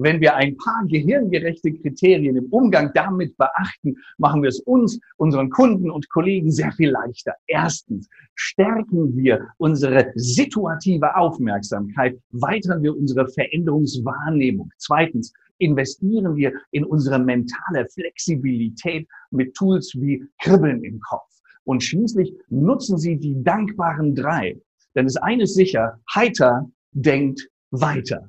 Wenn 0.00 0.20
wir 0.20 0.36
ein 0.36 0.56
paar 0.56 0.84
gehirngerechte 0.86 1.72
Kriterien 1.74 2.36
im 2.36 2.46
Umgang 2.46 2.92
damit 2.94 3.36
beachten, 3.36 3.96
machen 4.16 4.42
wir 4.42 4.48
es 4.48 4.60
uns, 4.60 5.00
unseren 5.16 5.50
Kunden 5.50 5.90
und 5.90 6.08
Kollegen 6.10 6.52
sehr 6.52 6.70
viel 6.70 6.90
leichter. 6.90 7.34
Erstens 7.48 8.08
stärken 8.36 9.16
wir 9.16 9.48
unsere 9.56 10.12
situative 10.14 11.16
Aufmerksamkeit, 11.16 12.16
weitern 12.30 12.84
wir 12.84 12.96
unsere 12.96 13.26
Veränderungswahrnehmung. 13.26 14.70
Zweitens 14.76 15.32
investieren 15.58 16.36
wir 16.36 16.52
in 16.70 16.84
unsere 16.84 17.18
mentale 17.18 17.88
Flexibilität 17.92 19.08
mit 19.32 19.52
Tools 19.54 19.92
wie 19.96 20.24
Kribbeln 20.40 20.84
im 20.84 21.00
Kopf. 21.00 21.28
Und 21.64 21.82
schließlich 21.82 22.32
nutzen 22.50 22.98
Sie 22.98 23.18
die 23.18 23.42
dankbaren 23.42 24.14
drei. 24.14 24.56
Denn 24.94 25.06
das 25.06 25.16
eine 25.16 25.42
ist 25.42 25.54
sicher, 25.54 25.98
heiter 26.14 26.70
denkt 26.92 27.48
weiter. 27.72 28.24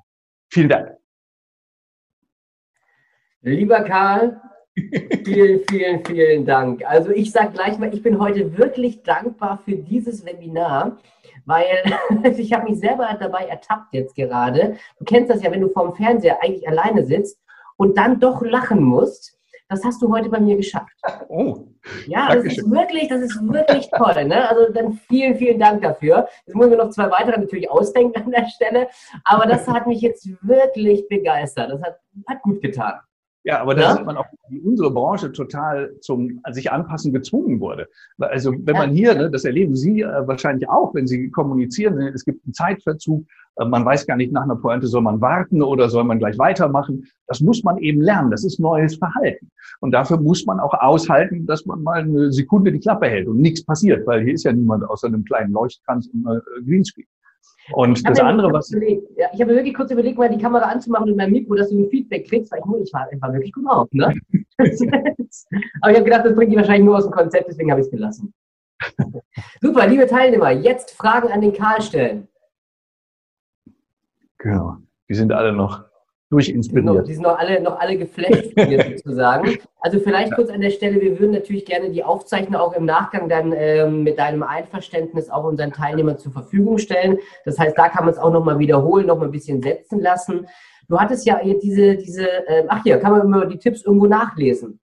Vielen 0.51 0.69
Dank. 0.69 0.98
Lieber 3.41 3.81
Karl, 3.83 4.41
vielen, 5.23 5.61
vielen, 5.69 6.05
vielen 6.05 6.45
Dank. 6.45 6.83
Also 6.85 7.11
ich 7.11 7.31
sage 7.31 7.53
gleich 7.53 7.79
mal, 7.79 7.93
ich 7.93 8.03
bin 8.03 8.19
heute 8.19 8.57
wirklich 8.57 9.01
dankbar 9.03 9.59
für 9.63 9.75
dieses 9.75 10.25
Webinar, 10.25 10.97
weil 11.45 11.83
ich 12.37 12.51
habe 12.51 12.69
mich 12.69 12.79
selber 12.79 13.07
dabei 13.17 13.45
ertappt 13.45 13.93
jetzt 13.93 14.13
gerade. 14.15 14.75
Du 14.99 15.05
kennst 15.05 15.31
das 15.31 15.41
ja, 15.41 15.51
wenn 15.51 15.61
du 15.61 15.69
vorm 15.69 15.95
Fernseher 15.95 16.43
eigentlich 16.43 16.67
alleine 16.67 17.05
sitzt 17.05 17.39
und 17.77 17.97
dann 17.97 18.19
doch 18.19 18.41
lachen 18.41 18.83
musst. 18.83 19.37
Das 19.69 19.85
hast 19.85 20.01
du 20.01 20.11
heute 20.11 20.29
bei 20.29 20.39
mir 20.39 20.57
geschafft. 20.57 20.91
Oh, 21.29 21.67
ja, 22.07 22.33
das 22.33 22.43
ist 22.43 22.69
wirklich, 22.69 23.07
das 23.07 23.21
ist 23.21 23.39
wirklich 23.41 23.89
toll. 23.91 24.25
Ne? 24.25 24.49
Also 24.49 24.73
dann 24.73 24.93
vielen, 25.07 25.35
vielen 25.35 25.59
Dank 25.59 25.83
dafür. 25.83 26.27
Jetzt 26.45 26.55
muss 26.55 26.65
ich 26.65 26.71
mir 26.71 26.77
noch 26.77 26.89
zwei 26.89 27.09
weitere 27.11 27.39
natürlich 27.39 27.69
ausdenken 27.69 28.21
an 28.21 28.31
der 28.31 28.47
Stelle. 28.47 28.87
Aber 29.23 29.45
das 29.45 29.67
hat 29.67 29.85
mich 29.85 30.01
jetzt 30.01 30.27
wirklich 30.41 31.07
begeistert. 31.07 31.71
Das 31.71 31.81
hat, 31.83 31.99
hat 32.27 32.41
gut 32.41 32.61
getan. 32.61 32.99
Ja, 33.43 33.61
aber 33.61 33.73
da 33.73 33.81
ja? 33.81 33.95
sieht 33.95 34.05
man 34.05 34.17
auch, 34.17 34.25
wie 34.49 34.59
unsere 34.59 34.91
Branche 34.91 35.31
total 35.31 35.97
zum 36.01 36.41
sich 36.51 36.71
anpassen 36.71 37.13
gezwungen 37.13 37.61
wurde. 37.61 37.87
Also 38.17 38.53
wenn 38.53 38.75
man 38.75 38.91
hier, 38.91 39.15
ne, 39.15 39.31
das 39.31 39.45
erleben 39.45 39.75
Sie 39.75 40.01
äh, 40.01 40.27
wahrscheinlich 40.27 40.67
auch, 40.67 40.93
wenn 40.93 41.07
Sie 41.07 41.29
kommunizieren, 41.31 41.95
ne, 41.95 42.09
es 42.09 42.25
gibt 42.25 42.43
einen 42.45 42.53
Zeitverzug, 42.53 43.25
äh, 43.55 43.65
man 43.65 43.85
weiß 43.85 44.07
gar 44.07 44.17
nicht, 44.17 44.33
nach 44.33 44.43
einer 44.43 44.57
Pointe 44.57 44.87
soll 44.87 45.01
man 45.01 45.21
warten 45.21 45.61
oder 45.61 45.89
soll 45.89 46.03
man 46.03 46.19
gleich 46.19 46.37
weitermachen. 46.37 47.05
Das 47.27 47.39
muss 47.39 47.63
man 47.63 47.77
eben 47.77 48.01
lernen. 48.01 48.29
Das 48.29 48.43
ist 48.43 48.59
neues 48.59 48.97
Verhalten. 48.97 49.49
Und 49.79 49.91
dafür 49.91 50.19
muss 50.19 50.45
man 50.45 50.59
auch 50.59 50.73
aushalten, 50.73 51.45
dass 51.45 51.65
man 51.65 51.81
mal 51.81 52.01
eine 52.01 52.33
Sekunde 52.33 52.73
die 52.73 52.79
Klappe 52.79 53.07
hält 53.07 53.27
und 53.27 53.39
nichts 53.39 53.63
passiert, 53.63 54.05
weil 54.05 54.23
hier 54.23 54.33
ist 54.33 54.43
ja 54.43 54.51
niemand 54.51 54.83
außer 54.83 55.07
einem 55.07 55.23
kleinen 55.23 55.53
Leuchtkranz 55.53 56.09
und 56.13 56.27
äh, 56.27 56.39
Greenscreen. 56.65 57.07
Und 57.73 58.07
das 58.07 58.19
andere, 58.19 58.51
was. 58.51 58.71
Überlegt, 58.71 59.03
ja, 59.17 59.27
ich 59.33 59.41
habe 59.41 59.53
wirklich 59.53 59.75
kurz 59.75 59.91
überlegt, 59.91 60.17
mal 60.17 60.29
die 60.29 60.41
Kamera 60.41 60.65
anzumachen 60.65 61.11
und 61.11 61.17
mein 61.17 61.31
Mikro, 61.31 61.55
dass 61.55 61.69
du 61.69 61.79
ein 61.79 61.89
Feedback 61.89 62.27
kriegst, 62.27 62.51
weil 62.51 62.59
ich, 62.59 62.87
ich 62.87 62.93
war 62.93 63.07
einfach 63.11 63.31
wirklich 63.31 63.53
gut 63.53 63.67
auf. 63.67 63.87
Ne? 63.91 64.13
Aber 65.81 65.91
ich 65.91 65.97
habe 65.97 66.03
gedacht, 66.03 66.25
das 66.25 66.35
bringt 66.35 66.51
die 66.51 66.57
wahrscheinlich 66.57 66.85
nur 66.85 66.97
aus 66.97 67.03
dem 67.03 67.13
Konzept, 67.13 67.47
deswegen 67.47 67.71
habe 67.71 67.81
ich 67.81 67.87
es 67.87 67.91
gelassen. 67.91 68.33
Super, 69.61 69.87
liebe 69.87 70.07
Teilnehmer, 70.07 70.51
jetzt 70.51 70.91
Fragen 70.91 71.31
an 71.31 71.41
den 71.41 71.53
Karl 71.53 71.81
stellen. 71.81 72.27
Genau. 74.39 74.77
Die 75.09 75.15
sind 75.15 75.31
alle 75.31 75.53
noch 75.53 75.88
durchinspiriert. 76.29 77.07
Die 77.07 77.13
sind 77.13 77.23
noch 77.23 77.37
alle, 77.37 77.61
noch 77.61 77.79
alle 77.79 77.97
geflasht 77.97 78.51
sozusagen. 78.55 79.57
Also 79.79 79.99
vielleicht 79.99 80.33
kurz 80.33 80.49
an 80.49 80.61
der 80.61 80.69
Stelle, 80.69 81.01
wir 81.01 81.19
würden 81.19 81.31
natürlich 81.31 81.65
gerne 81.65 81.89
die 81.89 82.03
Aufzeichnung 82.03 82.55
auch 82.55 82.73
im 82.73 82.85
Nachgang 82.85 83.29
dann 83.29 83.53
ähm, 83.55 84.03
mit 84.03 84.19
deinem 84.19 84.43
Einverständnis 84.43 85.29
auch 85.29 85.43
unseren 85.43 85.71
Teilnehmern 85.71 86.17
zur 86.17 86.31
Verfügung 86.31 86.77
stellen. 86.77 87.17
Das 87.45 87.57
heißt, 87.57 87.77
da 87.77 87.89
kann 87.89 88.05
man 88.05 88.13
es 88.13 88.19
auch 88.19 88.31
nochmal 88.31 88.59
wiederholen, 88.59 89.07
nochmal 89.07 89.27
ein 89.27 89.31
bisschen 89.31 89.61
setzen 89.61 89.99
lassen. 90.01 90.47
Du 90.87 90.99
hattest 90.99 91.25
ja 91.25 91.39
diese, 91.43 91.97
diese, 91.97 92.27
äh, 92.47 92.65
ach 92.67 92.83
hier, 92.83 92.97
kann 92.97 93.11
man 93.11 93.21
immer 93.21 93.45
die 93.45 93.57
Tipps 93.57 93.83
irgendwo 93.83 94.05
nachlesen. 94.05 94.79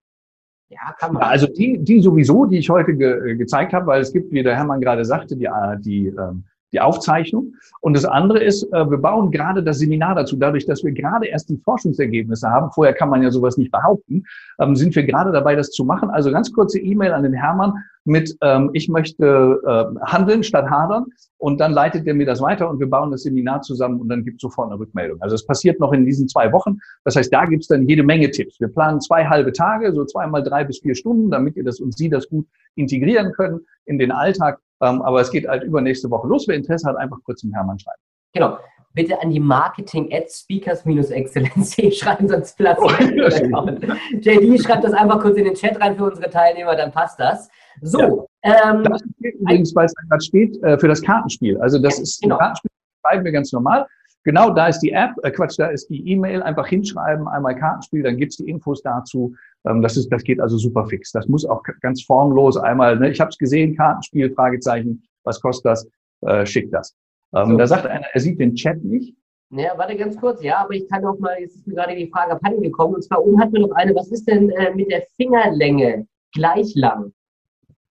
Ja, 0.69 0.95
kann 0.99 1.13
man. 1.13 1.23
also 1.23 1.47
die, 1.47 1.79
die 1.79 2.01
sowieso, 2.01 2.45
die 2.45 2.59
ich 2.59 2.69
heute 2.69 2.95
ge 2.95 3.37
gezeigt 3.37 3.73
habe, 3.73 3.87
weil 3.87 4.01
es 4.01 4.13
gibt, 4.13 4.33
wie 4.33 4.43
der 4.43 4.57
Hermann 4.57 4.81
gerade 4.81 5.05
sagte, 5.05 5.37
die, 5.37 5.49
die 5.79 6.09
ähm, 6.09 6.45
die 6.77 6.81
Aufzeichnung. 6.81 7.55
Und 7.81 7.97
das 7.97 8.05
andere 8.05 8.43
ist, 8.43 8.65
äh, 8.73 8.91
wir 8.91 8.99
bauen 8.99 9.31
gerade 9.31 9.63
das 9.63 9.79
Seminar 9.79 10.15
dazu. 10.15 10.37
Dadurch, 10.37 10.67
dass 10.67 10.85
wir 10.85 10.93
gerade 10.93 11.27
erst 11.27 11.49
die 11.49 11.57
Forschungsergebnisse 11.57 12.49
haben, 12.49 12.71
vorher 12.73 12.95
kann 12.95 13.09
man 13.09 13.23
ja 13.23 13.31
sowas 13.31 13.57
nicht 13.57 13.73
behaupten, 13.73 14.25
ähm, 14.61 14.77
sind 14.77 14.95
wir 14.95 15.05
gerade 15.05 15.33
dabei, 15.33 15.57
das 15.57 15.71
zu 15.71 15.85
machen. 15.85 16.11
Also 16.11 16.31
ganz 16.31 16.53
kurze 16.53 16.79
E-Mail 16.79 17.13
an 17.13 17.23
den 17.23 17.33
Hermann 17.33 17.73
mit, 18.05 18.37
ähm, 18.43 18.71
ich 18.75 18.89
möchte 18.89 19.61
äh, 19.67 20.07
handeln 20.07 20.43
statt 20.43 20.69
hadern. 20.71 21.07
Und 21.39 21.61
dann 21.61 21.73
leitet 21.73 22.07
er 22.07 22.15
mir 22.15 22.25
das 22.25 22.41
weiter 22.41 22.69
und 22.71 22.81
wir 22.81 22.89
bauen 22.89 23.11
das 23.11 23.23
Seminar 23.23 23.61
zusammen 23.61 24.01
und 24.01 24.09
dann 24.09 24.25
gibt 24.25 24.37
es 24.37 24.41
sofort 24.41 24.71
eine 24.71 24.81
Rückmeldung. 24.81 25.21
Also 25.21 25.35
es 25.35 25.45
passiert 25.45 25.79
noch 25.81 25.93
in 25.93 26.07
diesen 26.07 26.29
zwei 26.29 26.51
Wochen. 26.51 26.79
Das 27.05 27.15
heißt, 27.15 27.31
da 27.31 27.45
gibt 27.45 27.63
es 27.63 27.69
dann 27.69 27.87
jede 27.87 28.03
Menge 28.03 28.31
Tipps. 28.31 28.59
Wir 28.59 28.69
planen 28.69 29.03
zwei 29.03 29.27
halbe 29.27 29.53
Tage, 29.53 29.93
so 29.93 30.05
zweimal 30.07 30.43
drei 30.43 30.65
bis 30.65 30.79
vier 30.79 30.95
Stunden, 30.95 31.31
damit 31.31 31.57
ihr 31.57 31.65
das 31.65 31.79
und 31.79 31.97
Sie 31.97 32.09
das 32.09 32.29
gut 32.29 32.47
integrieren 32.75 33.33
können 33.33 33.61
in 33.85 33.99
den 33.99 34.13
Alltag. 34.13 34.61
Ähm, 34.83 35.03
aber 35.03 35.21
es 35.21 35.31
geht 35.31 35.47
halt 35.49 35.63
übernächste 35.63 36.11
Woche 36.11 36.27
los. 36.29 36.47
Wer 36.49 36.57
Interesse 36.57 36.89
hat, 36.89 36.97
einfach 36.97 37.19
kurz 37.25 37.41
zum 37.41 37.53
Hermann 37.53 37.79
schreiben. 37.79 38.01
Genau. 38.33 38.59
Bitte 38.93 39.21
an 39.21 39.31
die 39.31 39.41
Marketing 39.41 40.11
at 40.13 40.31
speakers-excellence 40.31 41.77
schreiben, 41.99 42.29
sonst 42.29 42.57
platzt 42.57 42.83
oh, 42.83 42.89
JD 44.21 44.63
schreibt 44.63 44.85
das 44.85 44.95
einfach 44.95 45.21
kurz 45.21 45.37
in 45.37 45.45
den 45.45 45.55
Chat 45.55 45.79
rein 45.83 45.97
für 45.97 46.05
unsere 46.05 46.31
Teilnehmer, 46.31 46.77
dann 46.77 46.93
passt 46.93 47.21
das. 47.21 47.49
So. 47.83 48.27
Ja. 48.43 48.71
Ähm, 48.73 48.85
das 48.85 49.03
steht 49.19 49.35
übrigens, 49.35 49.75
weil 49.75 49.85
es 49.85 49.95
gerade 49.95 50.25
steht, 50.25 50.63
äh, 50.63 50.79
für 50.79 50.89
das 50.89 51.03
Kartenspiel. 51.03 51.61
Also 51.61 51.79
das 51.79 51.99
ja, 51.99 52.03
ist 52.05 52.23
genau. 52.23 52.37
ein 52.37 52.39
Kartenspiel, 52.39 52.71
schreiben 53.03 53.25
wir 53.25 53.33
ganz 53.33 53.53
normal. 53.53 53.87
Genau, 54.27 54.51
da 54.51 54.67
ist 54.67 54.81
die 54.81 54.91
App, 54.91 55.13
äh 55.23 55.31
Quatsch, 55.31 55.57
da 55.57 55.69
ist 55.69 55.89
die 55.89 56.05
E-Mail, 56.11 56.43
einfach 56.43 56.67
hinschreiben, 56.67 57.29
einmal 57.29 57.55
Kartenspiel, 57.55 58.03
dann 58.03 58.17
gibt's 58.17 58.39
die 58.39 58.51
Infos 58.51 58.83
dazu. 58.83 59.37
Ähm, 59.69 59.83
das, 59.83 59.97
ist, 59.97 60.11
das 60.11 60.25
geht 60.25 60.41
also 60.41 60.59
super 60.59 60.85
fix. 60.89 61.13
Das 61.13 61.29
muss 61.29 61.45
auch 61.45 61.63
ganz 61.81 62.03
formlos 62.03 62.57
einmal, 62.57 62.99
ne, 62.99 63.09
ich 63.09 63.21
habe 63.21 63.31
es 63.31 63.39
gesehen, 63.39 63.77
Kartenspiel, 63.77 64.35
Fragezeichen, 64.35 65.01
was 65.23 65.41
kostet 65.41 65.67
das, 65.67 65.89
äh, 66.23 66.45
schickt 66.45 66.75
das. 66.75 66.97
Ähm, 67.37 67.51
so. 67.51 67.57
Da 67.57 67.69
sagt 67.69 67.87
einer, 67.87 68.05
er 68.13 68.21
sieht 68.21 68.41
den 68.41 68.57
Chat 68.57 68.83
nicht. 68.83 69.15
Ja, 69.51 69.79
warte 69.79 69.97
ganz 69.97 70.17
kurz, 70.17 70.43
ja, 70.43 70.59
aber 70.59 70.73
ich 70.73 70.89
kann 70.89 71.05
auch 71.05 71.21
mal, 71.21 71.39
jetzt 71.39 71.55
ist 71.55 71.69
mir 71.69 71.77
gerade 71.77 71.95
die 71.95 72.09
Frage 72.09 72.33
abhanden 72.33 72.65
gekommen, 72.65 72.97
und 72.97 73.03
zwar 73.03 73.25
oben 73.25 73.41
hat 73.41 73.53
mir 73.53 73.61
noch 73.61 73.77
eine, 73.77 73.95
was 73.95 74.11
ist 74.11 74.27
denn 74.27 74.51
äh, 74.51 74.75
mit 74.75 74.91
der 74.91 75.03
Fingerlänge 75.17 76.09
gleich 76.33 76.75
lang? 76.75 77.13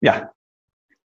Ja, 0.01 0.29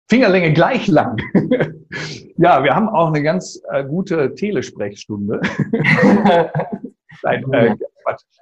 Fingerlänge 0.09 0.53
gleich 0.53 0.88
lang. 0.88 1.17
ja, 2.37 2.62
wir 2.62 2.75
haben 2.75 2.88
auch 2.88 3.09
eine 3.09 3.23
ganz 3.23 3.61
äh, 3.71 3.85
gute 3.85 4.35
Telesprechstunde. 4.35 5.41
Nein, 7.23 7.53
äh, 7.53 7.77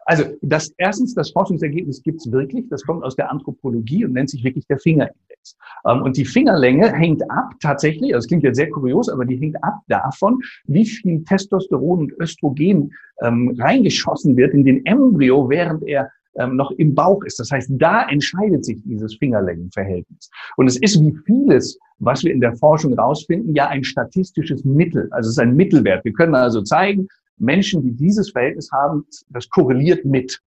also 0.07 0.25
das 0.43 0.73
erstens, 0.79 1.15
das 1.15 1.31
Forschungsergebnis 1.31 2.03
gibt 2.03 2.21
es 2.21 2.33
wirklich, 2.33 2.69
das 2.71 2.83
kommt 2.83 3.05
aus 3.05 3.17
der 3.17 3.31
Anthropologie 3.31 4.05
und 4.05 4.13
nennt 4.13 4.31
sich 4.31 4.43
wirklich 4.43 4.67
der 4.67 4.79
Fingerindex. 4.79 5.57
Ähm, 5.87 6.03
und 6.03 6.17
die 6.17 6.25
Fingerlänge 6.25 6.93
hängt 6.93 7.29
ab 7.31 7.53
tatsächlich, 7.61 8.15
also 8.15 8.25
das 8.25 8.29
klingt 8.29 8.45
jetzt 8.45 8.57
sehr 8.57 8.71
kurios, 8.71 9.09
aber 9.09 9.25
die 9.25 9.37
hängt 9.37 9.63
ab 9.63 9.81
davon, 9.89 10.41
wie 10.65 10.87
viel 10.87 11.25
Testosteron 11.25 12.01
und 12.01 12.13
Östrogen 12.21 12.93
ähm, 13.23 13.57
reingeschossen 13.59 14.37
wird 14.37 14.55
in 14.55 14.65
den 14.65 14.85
Embryo, 14.87 15.49
während 15.49 15.83
er 15.85 16.11
ähm, 16.41 16.57
noch 16.57 16.71
im 16.73 16.95
Bauch 16.95 17.23
ist. 17.25 17.39
Das 17.39 17.51
heißt, 17.51 17.71
da 17.75 18.09
entscheidet 18.09 18.65
sich 18.65 18.83
dieses 18.85 19.15
Fingerlängenverhältnis. 19.17 20.31
Und 20.57 20.67
es 20.67 20.77
ist 20.79 21.01
wie 21.01 21.15
vieles, 21.27 21.79
was 21.99 22.25
wir 22.25 22.33
in 22.33 22.41
der 22.41 22.57
Forschung 22.57 22.99
rausfinden, 22.99 23.55
ja 23.55 23.69
ein 23.69 23.85
statistisches 23.85 24.65
Mittel. 24.65 25.09
Also 25.13 25.29
es 25.29 25.35
ist 25.35 25.41
ein 25.41 25.55
Mittelwert. 25.55 26.05
Wir 26.05 26.13
können 26.13 26.35
also 26.35 26.63
zeigen, 26.63 27.07
Menschen, 27.39 27.83
die 27.83 27.93
dieses 27.93 28.31
Verhältnis 28.31 28.71
haben, 28.73 29.05
das 29.29 29.49
korreliert 29.49 30.05
mit. 30.05 30.41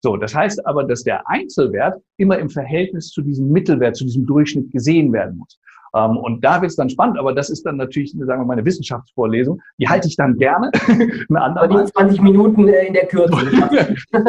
So, 0.00 0.16
das 0.16 0.34
heißt 0.34 0.66
aber, 0.66 0.84
dass 0.84 1.04
der 1.04 1.28
Einzelwert 1.28 2.02
immer 2.16 2.38
im 2.38 2.50
Verhältnis 2.50 3.10
zu 3.10 3.22
diesem 3.22 3.50
Mittelwert, 3.50 3.96
zu 3.96 4.04
diesem 4.04 4.26
Durchschnitt 4.26 4.72
gesehen 4.72 5.12
werden 5.12 5.38
muss. 5.38 5.58
Ähm, 5.94 6.16
und 6.16 6.42
da 6.42 6.60
wird 6.60 6.70
es 6.70 6.76
dann 6.76 6.88
spannend, 6.88 7.18
aber 7.18 7.34
das 7.34 7.50
ist 7.50 7.64
dann 7.64 7.76
natürlich, 7.76 8.12
sagen 8.12 8.42
wir 8.42 8.46
mal, 8.46 8.54
eine 8.54 8.64
Wissenschaftsvorlesung. 8.64 9.60
Die 9.78 9.88
halte 9.88 10.08
ich 10.08 10.16
dann 10.16 10.36
gerne. 10.36 10.70
aber 11.34 11.68
die 11.68 11.92
20 11.92 12.20
Minuten 12.22 12.68
äh, 12.68 12.86
in 12.86 12.94
der 12.94 13.06
Kürze. 13.06 13.36
das 14.12 14.24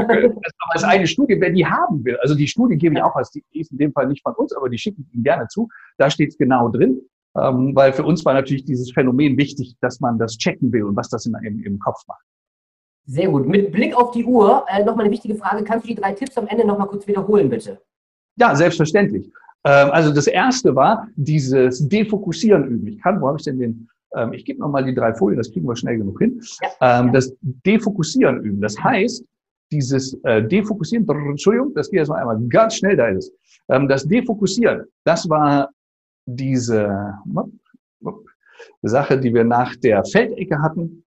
ist 0.76 0.84
eine 0.84 1.08
Studie, 1.08 1.38
wer 1.40 1.52
die 1.52 1.66
haben 1.66 2.04
will. 2.04 2.18
Also 2.18 2.36
die 2.36 2.48
Studie 2.48 2.78
gebe 2.78 2.96
ich 2.96 3.02
auch 3.02 3.16
als, 3.16 3.32
die 3.32 3.44
ist 3.54 3.72
in 3.72 3.78
dem 3.78 3.94
Fall 3.94 4.08
nicht 4.08 4.24
von 4.24 4.34
uns, 4.36 4.54
aber 4.54 4.70
die 4.70 4.78
schicke 4.78 5.02
ich 5.02 5.14
Ihnen 5.14 5.24
gerne 5.24 5.48
zu. 5.48 5.70
Da 5.98 6.10
steht 6.10 6.30
es 6.30 6.38
genau 6.38 6.70
drin. 6.70 7.02
Ähm, 7.36 7.76
weil 7.76 7.94
für 7.94 8.04
uns 8.04 8.24
war 8.26 8.34
natürlich 8.34 8.66
dieses 8.66 8.92
Phänomen 8.92 9.38
wichtig, 9.38 9.76
dass 9.82 10.00
man 10.00 10.20
das 10.20 10.38
checken 10.38 10.72
will 10.72 10.84
und 10.84 10.96
was 10.96 11.10
das 11.10 11.26
in, 11.26 11.34
im, 11.44 11.64
im 11.64 11.80
Kopf 11.80 12.04
macht. 12.08 12.24
Sehr 13.06 13.28
gut. 13.28 13.48
Mit 13.48 13.72
Blick 13.72 13.96
auf 13.96 14.12
die 14.12 14.24
Uhr, 14.24 14.66
äh, 14.68 14.84
nochmal 14.84 15.06
eine 15.06 15.14
wichtige 15.14 15.36
Frage. 15.36 15.64
Kannst 15.64 15.86
du 15.86 15.90
die 15.90 15.96
drei 15.96 16.14
Tipps 16.14 16.38
am 16.38 16.48
Ende 16.48 16.66
nochmal 16.66 16.88
kurz 16.88 17.08
wiederholen, 17.08 17.50
bitte? 17.50 17.82
Ja, 18.38 18.56
selbstverständlich. 18.56 19.32
Ähm, 19.66 19.90
also 19.92 20.14
das 20.14 20.28
erste 20.28 20.76
war 20.76 21.08
dieses 21.16 21.88
Defokussieren 21.88 22.68
üben. 22.68 22.88
Ich 22.88 23.02
kann, 23.02 23.22
wo 23.22 23.28
habe 23.28 23.38
ich 23.38 23.46
denn 23.46 23.60
den? 23.60 23.90
Ähm, 24.16 24.34
ich 24.34 24.46
gebe 24.46 24.60
nochmal 24.60 24.84
die 24.84 24.94
drei 24.94 25.14
Folien, 25.14 25.38
das 25.38 25.52
kriegen 25.52 25.68
wir 25.68 25.76
schnell 25.76 25.98
genug 25.98 26.20
hin. 26.20 26.42
Ja, 26.80 27.02
ähm. 27.02 27.14
Das 27.14 27.36
Defokussieren 27.42 28.42
üben. 28.44 28.62
Das 28.62 28.78
heißt, 28.78 29.26
dieses 29.72 30.14
äh, 30.24 30.44
Defokussieren, 30.44 31.08
Entschuldigung, 31.08 31.74
das 31.74 31.90
geht 31.90 32.00
jetzt 32.00 32.10
mal 32.10 32.20
einmal 32.20 32.40
ganz 32.48 32.76
schnell, 32.76 32.96
da 32.96 33.08
ist 33.08 33.30
es. 33.30 33.34
Ähm, 33.70 33.88
das 33.88 34.08
Defokussieren, 34.08 34.84
das 35.04 35.28
war 35.30 35.70
diese 36.26 37.14
Sache, 38.82 39.20
die 39.20 39.34
wir 39.34 39.44
nach 39.44 39.76
der 39.78 40.04
Feldecke 40.06 40.62
hatten. 40.62 41.04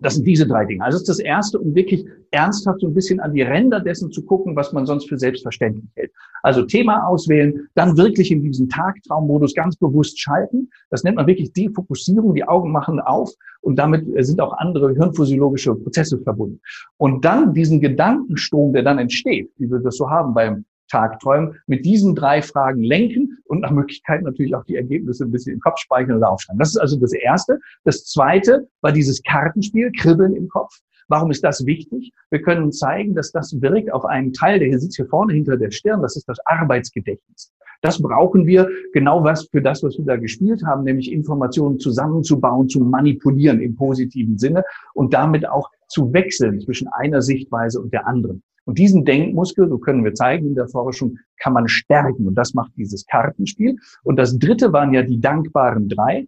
Das 0.00 0.14
sind 0.14 0.26
diese 0.26 0.46
drei 0.46 0.64
Dinge. 0.64 0.84
Also 0.84 0.96
das 0.96 1.02
ist 1.02 1.08
das 1.08 1.18
Erste, 1.18 1.58
um 1.58 1.74
wirklich 1.74 2.06
ernsthaft 2.30 2.80
so 2.80 2.86
ein 2.86 2.94
bisschen 2.94 3.20
an 3.20 3.32
die 3.32 3.42
Ränder 3.42 3.80
dessen 3.80 4.12
zu 4.12 4.22
gucken, 4.22 4.54
was 4.54 4.72
man 4.72 4.86
sonst 4.86 5.08
für 5.08 5.18
selbstverständlich 5.18 5.90
hält. 5.94 6.12
Also 6.42 6.62
Thema 6.62 7.06
auswählen, 7.06 7.68
dann 7.74 7.96
wirklich 7.96 8.30
in 8.30 8.42
diesen 8.42 8.68
Tagtraummodus 8.68 9.54
ganz 9.54 9.76
bewusst 9.76 10.20
schalten. 10.20 10.70
Das 10.90 11.02
nennt 11.02 11.16
man 11.16 11.26
wirklich 11.26 11.52
Defokussierung. 11.52 12.34
Die 12.34 12.44
Augen 12.44 12.70
machen 12.70 13.00
auf 13.00 13.30
und 13.60 13.76
damit 13.76 14.06
sind 14.24 14.40
auch 14.40 14.52
andere 14.58 14.92
hirnphysiologische 14.92 15.74
Prozesse 15.74 16.18
verbunden. 16.18 16.60
Und 16.96 17.24
dann 17.24 17.52
diesen 17.52 17.80
Gedankenstrom, 17.80 18.72
der 18.72 18.84
dann 18.84 18.98
entsteht, 18.98 19.50
wie 19.56 19.70
wir 19.70 19.80
das 19.80 19.96
so 19.96 20.08
haben 20.08 20.32
beim 20.32 20.64
Tagträumen, 20.88 21.60
mit 21.66 21.84
diesen 21.84 22.14
drei 22.14 22.42
Fragen 22.42 22.82
lenken 22.82 23.38
und 23.44 23.60
nach 23.60 23.70
Möglichkeit 23.70 24.22
natürlich 24.22 24.54
auch 24.54 24.64
die 24.64 24.76
Ergebnisse 24.76 25.24
ein 25.24 25.30
bisschen 25.30 25.54
im 25.54 25.60
Kopf 25.60 25.78
speichern 25.78 26.16
oder 26.16 26.30
aufschreiben. 26.30 26.58
Das 26.58 26.70
ist 26.70 26.78
also 26.78 26.98
das 26.98 27.12
Erste. 27.12 27.60
Das 27.84 28.04
Zweite 28.04 28.68
war 28.80 28.92
dieses 28.92 29.22
Kartenspiel, 29.22 29.92
Kribbeln 29.92 30.34
im 30.34 30.48
Kopf. 30.48 30.78
Warum 31.08 31.30
ist 31.30 31.42
das 31.42 31.64
wichtig? 31.64 32.12
Wir 32.30 32.42
können 32.42 32.70
zeigen, 32.70 33.14
dass 33.14 33.32
das 33.32 33.60
wirkt 33.62 33.90
auf 33.92 34.04
einen 34.04 34.32
Teil, 34.34 34.58
der 34.58 34.68
hier 34.68 34.78
sitzt 34.78 34.96
hier 34.96 35.06
vorne 35.06 35.32
hinter 35.32 35.56
der 35.56 35.70
Stirn, 35.70 36.02
das 36.02 36.16
ist 36.16 36.28
das 36.28 36.38
Arbeitsgedächtnis. 36.44 37.52
Das 37.80 38.02
brauchen 38.02 38.46
wir 38.46 38.68
genau 38.92 39.22
was 39.22 39.48
für 39.50 39.62
das, 39.62 39.82
was 39.82 39.96
wir 39.96 40.04
da 40.04 40.16
gespielt 40.16 40.64
haben, 40.66 40.82
nämlich 40.84 41.12
Informationen 41.12 41.78
zusammenzubauen, 41.78 42.68
zu 42.68 42.80
manipulieren 42.80 43.60
im 43.60 43.76
positiven 43.76 44.36
Sinne 44.36 44.64
und 44.94 45.14
damit 45.14 45.48
auch 45.48 45.70
zu 45.88 46.12
wechseln 46.12 46.60
zwischen 46.60 46.88
einer 46.88 47.22
Sichtweise 47.22 47.80
und 47.80 47.92
der 47.92 48.06
anderen. 48.06 48.42
Und 48.68 48.78
diesen 48.78 49.06
Denkmuskel, 49.06 49.66
so 49.66 49.78
können 49.78 50.04
wir 50.04 50.12
zeigen 50.12 50.48
in 50.48 50.54
der 50.54 50.68
Forschung, 50.68 51.18
kann 51.38 51.54
man 51.54 51.68
stärken. 51.68 52.26
Und 52.28 52.34
das 52.34 52.52
macht 52.52 52.70
dieses 52.76 53.06
Kartenspiel. 53.06 53.78
Und 54.02 54.16
das 54.16 54.38
dritte 54.38 54.74
waren 54.74 54.92
ja 54.92 55.02
die 55.02 55.18
dankbaren 55.18 55.88
drei. 55.88 56.26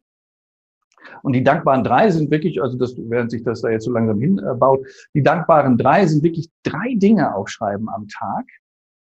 Und 1.22 1.35
die 1.35 1.44
dankbaren 1.44 1.85
drei 1.85 2.09
sind 2.09 2.31
wirklich, 2.31 2.62
also 2.62 2.79
das, 2.79 2.94
während 2.96 3.31
sich 3.31 3.42
das 3.42 3.61
da 3.61 3.68
jetzt 3.68 3.85
so 3.85 3.92
langsam 3.92 4.18
hinbaut, 4.20 4.87
die 5.12 5.22
dankbaren 5.22 5.76
drei 5.76 6.07
sind 6.07 6.22
wirklich 6.22 6.48
drei 6.62 6.94
Dinge 6.94 7.35
aufschreiben 7.35 7.90
am 7.90 8.09
Tag, 8.09 8.46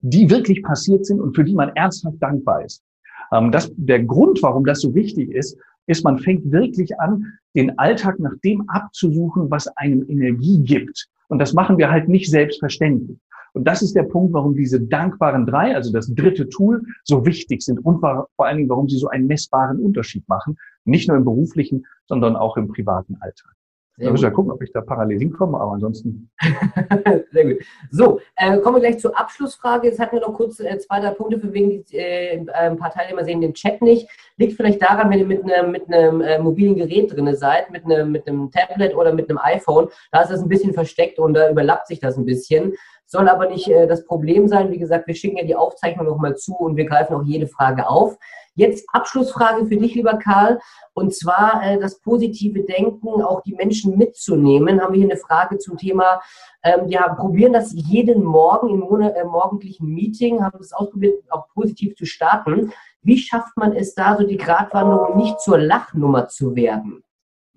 die 0.02 0.30
wirklich 0.30 0.62
passiert 0.62 1.06
sind 1.06 1.21
und 1.21 1.34
für 1.34 1.45
die 1.45 1.56
man 1.56 1.69
ernsthaft 1.78 2.21
dankbar 2.21 2.65
ist. 2.65 2.84
Ähm, 3.32 3.54
das, 3.54 3.71
der 3.78 4.04
Grund, 4.04 4.43
warum 4.43 4.65
das 4.65 4.82
so 4.82 4.93
wichtig 4.93 5.32
ist, 5.32 5.58
ist, 5.88 6.04
man 6.04 6.19
fängt 6.19 6.52
wirklich 6.52 6.99
an, 6.99 7.23
den 7.56 7.80
Alltag 7.80 8.19
nach 8.19 8.36
dem 8.43 8.67
abzusuchen, 8.67 9.49
was 9.49 9.69
einem 9.78 10.04
Energie 10.10 10.62
gibt. 10.62 11.08
Und 11.30 11.39
das 11.39 11.54
machen 11.54 11.78
wir 11.78 11.89
halt 11.89 12.10
nicht 12.10 12.30
selbstverständlich. 12.30 13.17
Und 13.54 13.66
das 13.66 13.82
ist 13.82 13.96
der 13.96 14.04
Punkt, 14.04 14.34
warum 14.34 14.56
diese 14.56 14.82
dankbaren 14.82 15.46
drei, 15.46 15.76
also 15.76 15.92
das 15.92 16.14
dritte 16.14 16.50
Tool, 16.50 16.84
so 17.04 17.26
wichtig 17.26 17.62
sind 17.62 17.80
und 17.80 18.00
vor 18.00 18.28
allen 18.38 18.58
Dingen, 18.58 18.70
warum 18.70 18.90
sie 18.90 18.98
so 18.98 19.08
einen 19.08 19.28
messbaren 19.28 19.80
Unterschied 19.80 20.28
machen. 20.28 20.58
Nicht 20.86 21.08
nur 21.08 21.18
im 21.18 21.26
beruflichen, 21.26 21.86
sondern 22.08 22.36
auch 22.36 22.58
im 22.58 22.68
privaten 22.68 23.18
Alltag. 23.20 23.54
Da 24.00 24.12
müssen 24.12 24.24
wir 24.24 24.32
gucken, 24.32 24.52
ob 24.52 24.62
ich 24.62 24.72
da 24.72 24.82
parallel 24.82 25.20
hinkomme, 25.20 25.60
aber 25.60 25.74
ansonsten. 25.74 26.30
Sehr 27.32 27.46
gut. 27.46 27.64
So, 27.92 28.22
äh, 28.38 28.58
kommen 28.60 28.78
wir 28.78 28.82
gleich 28.82 29.00
zur 29.00 29.18
Abschlussfrage. 29.20 29.88
Jetzt 29.88 30.00
hatten 30.00 30.16
wir 30.16 30.22
noch 30.22 30.34
kurz 30.34 30.60
äh, 30.60 30.78
zwei, 30.80 31.02
drei 31.02 31.12
Punkte, 31.12 31.40
für 31.40 31.52
wen 31.54 31.70
die, 31.70 31.98
äh, 31.98 32.46
ein 32.54 32.78
paar 32.78 32.92
Teilnehmer 32.92 33.26
sehen 33.26 33.42
den 33.42 33.54
Chat 33.54 33.82
nicht. 33.82 34.08
Liegt 34.38 34.54
vielleicht 34.54 34.82
daran, 34.82 35.10
wenn 35.10 35.20
ihr 35.20 35.26
mit 35.26 35.44
einem, 35.44 35.72
mit 35.72 35.94
einem 35.94 36.22
äh, 36.22 36.40
mobilen 36.40 36.76
Gerät 36.76 37.14
drin 37.14 37.36
seid, 37.36 37.72
mit 37.72 37.84
einem, 37.84 38.12
mit 38.12 38.28
einem 38.28 38.50
Tablet 38.52 38.96
oder 38.96 39.14
mit 39.14 39.30
einem 39.30 39.40
iPhone, 39.42 39.90
da 40.12 40.22
ist 40.22 40.32
das 40.32 40.42
ein 40.42 40.50
bisschen 40.50 40.74
versteckt 40.74 41.20
und 41.20 41.34
da 41.34 41.50
überlappt 41.50 41.88
sich 41.88 42.00
das 42.00 42.18
ein 42.18 42.26
bisschen. 42.26 42.74
Soll 43.12 43.28
aber 43.28 43.48
nicht 43.48 43.67
äh, 43.67 43.88
das 43.88 44.06
Problem 44.06 44.48
sein. 44.48 44.72
Wie 44.72 44.78
gesagt, 44.78 45.08
wir 45.08 45.15
schicken 45.15 45.38
ja 45.38 45.43
die 45.43 45.56
Aufzeichnung 45.56 46.06
nochmal 46.06 46.38
zu 46.38 46.54
und 46.54 46.78
wir 46.78 46.86
greifen 46.86 47.15
auch 47.15 47.24
jede 47.24 47.48
Frage 47.48 47.89
auf. 47.89 48.15
Jetzt 48.54 48.88
Abschlussfrage 48.93 49.65
für 49.65 49.78
dich, 49.78 49.95
lieber 49.95 50.19
Karl, 50.19 50.60
und 50.93 51.15
zwar 51.15 51.63
äh, 51.63 51.80
das 51.80 52.00
positive 52.02 52.62
Denken, 52.62 53.24
auch 53.24 53.41
die 53.41 53.56
Menschen 53.56 53.98
mitzunehmen. 53.98 54.80
Haben 54.80 54.93
wir 54.93 55.00
hier 55.00 55.10
eine 55.10 55.19
Frage 55.19 55.58
zum 55.58 55.76
Thema, 55.76 56.22
ähm, 56.63 56.88
ja, 56.88 57.12
probieren 57.15 57.52
das 57.52 57.74
jeden 57.74 58.24
Morgen 58.24 58.69
im 58.69 58.82
Monat, 58.82 59.15
äh, 59.15 59.24
morgendlichen 59.24 59.88
Meeting, 59.88 60.43
haben 60.43 60.60
es 60.60 60.72
ausprobiert, 60.72 61.24
auch 61.32 61.48
positiv 61.56 61.95
zu 61.95 62.06
starten. 62.06 62.72
Wie 63.02 63.17
schafft 63.17 63.58
man 63.58 63.74
es 63.74 63.95
da, 63.95 64.17
so 64.17 64.24
die 64.24 64.38
Gratwanderung 64.38 65.17
nicht 65.17 65.39
zur 65.41 65.58
Lachnummer 65.58 66.28
zu 66.28 66.56
werden? 66.56 67.04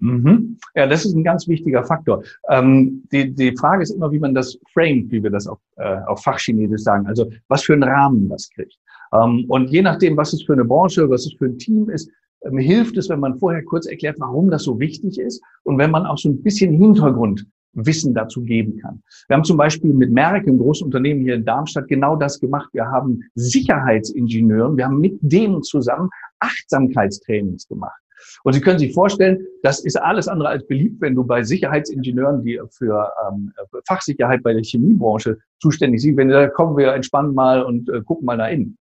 Mhm. 0.02 0.58
Ja, 0.74 0.88
das 0.88 1.04
ist 1.04 1.14
ein 1.14 1.22
ganz 1.22 1.46
wichtiger 1.46 1.84
Faktor. 1.84 2.24
Ähm, 2.48 3.04
die, 3.12 3.32
die 3.32 3.56
Frage 3.56 3.84
ist 3.84 3.90
immer, 3.90 4.10
wie 4.10 4.18
man 4.18 4.34
das 4.34 4.58
framet, 4.72 5.12
wie 5.12 5.22
wir 5.22 5.30
das 5.30 5.46
auf, 5.46 5.60
äh, 5.76 5.98
auf 6.06 6.22
Fachchinesisch 6.24 6.82
sagen. 6.82 7.06
Also 7.06 7.30
was 7.46 7.62
für 7.62 7.74
einen 7.74 7.84
Rahmen 7.84 8.28
das 8.28 8.50
kriegt. 8.50 8.76
Ähm, 9.12 9.44
und 9.48 9.70
je 9.70 9.80
nachdem, 9.80 10.16
was 10.16 10.32
es 10.32 10.42
für 10.42 10.54
eine 10.54 10.64
Branche, 10.64 11.08
was 11.08 11.26
es 11.26 11.34
für 11.34 11.44
ein 11.44 11.56
Team 11.56 11.88
ist, 11.88 12.10
ähm, 12.44 12.58
hilft 12.58 12.96
es, 12.96 13.08
wenn 13.10 13.20
man 13.20 13.38
vorher 13.38 13.62
kurz 13.62 13.86
erklärt, 13.86 14.16
warum 14.18 14.50
das 14.50 14.64
so 14.64 14.80
wichtig 14.80 15.20
ist 15.20 15.40
und 15.62 15.78
wenn 15.78 15.92
man 15.92 16.04
auch 16.04 16.18
so 16.18 16.30
ein 16.30 16.42
bisschen 16.42 16.72
Hintergrundwissen 16.72 18.12
dazu 18.12 18.42
geben 18.42 18.78
kann. 18.78 19.00
Wir 19.28 19.36
haben 19.36 19.44
zum 19.44 19.56
Beispiel 19.56 19.94
mit 19.94 20.10
Merck, 20.10 20.48
einem 20.48 20.58
großen 20.58 20.84
Unternehmen 20.84 21.22
hier 21.22 21.36
in 21.36 21.44
Darmstadt, 21.44 21.86
genau 21.86 22.16
das 22.16 22.40
gemacht. 22.40 22.70
Wir 22.72 22.86
haben 22.86 23.20
Sicherheitsingenieuren, 23.36 24.76
wir 24.76 24.86
haben 24.86 24.98
mit 24.98 25.16
denen 25.20 25.62
zusammen 25.62 26.10
Achtsamkeitstrainings 26.40 27.68
gemacht. 27.68 28.01
Und 28.44 28.52
Sie 28.52 28.60
können 28.60 28.78
sich 28.78 28.92
vorstellen, 28.92 29.38
das 29.62 29.84
ist 29.84 29.96
alles 29.96 30.28
andere 30.28 30.48
als 30.48 30.66
beliebt, 30.66 31.00
wenn 31.00 31.14
du 31.14 31.24
bei 31.24 31.42
Sicherheitsingenieuren, 31.42 32.42
die 32.42 32.60
für 32.70 33.10
ähm, 33.28 33.52
Fachsicherheit 33.86 34.42
bei 34.42 34.52
der 34.52 34.62
Chemiebranche 34.62 35.38
zuständig 35.60 36.02
sind, 36.02 36.16
wenn 36.16 36.28
da 36.28 36.48
kommen 36.48 36.76
wir 36.76 36.92
entspannen 36.92 37.34
mal 37.34 37.62
und 37.62 37.88
äh, 37.88 38.02
gucken 38.02 38.26
mal 38.26 38.38
da 38.38 38.46
innen. 38.48 38.76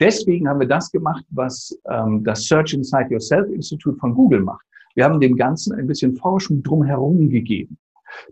Deswegen 0.00 0.48
haben 0.48 0.60
wir 0.60 0.68
das 0.68 0.90
gemacht, 0.90 1.24
was 1.30 1.78
ähm, 1.88 2.24
das 2.24 2.44
Search 2.44 2.74
Inside 2.74 3.08
Yourself 3.10 3.48
Institute 3.48 3.96
von 3.98 4.14
Google 4.14 4.40
macht. 4.40 4.64
Wir 4.94 5.04
haben 5.04 5.20
dem 5.20 5.36
Ganzen 5.36 5.74
ein 5.74 5.86
bisschen 5.86 6.16
Forschung 6.16 6.62
drumherum 6.62 7.30
gegeben. 7.30 7.78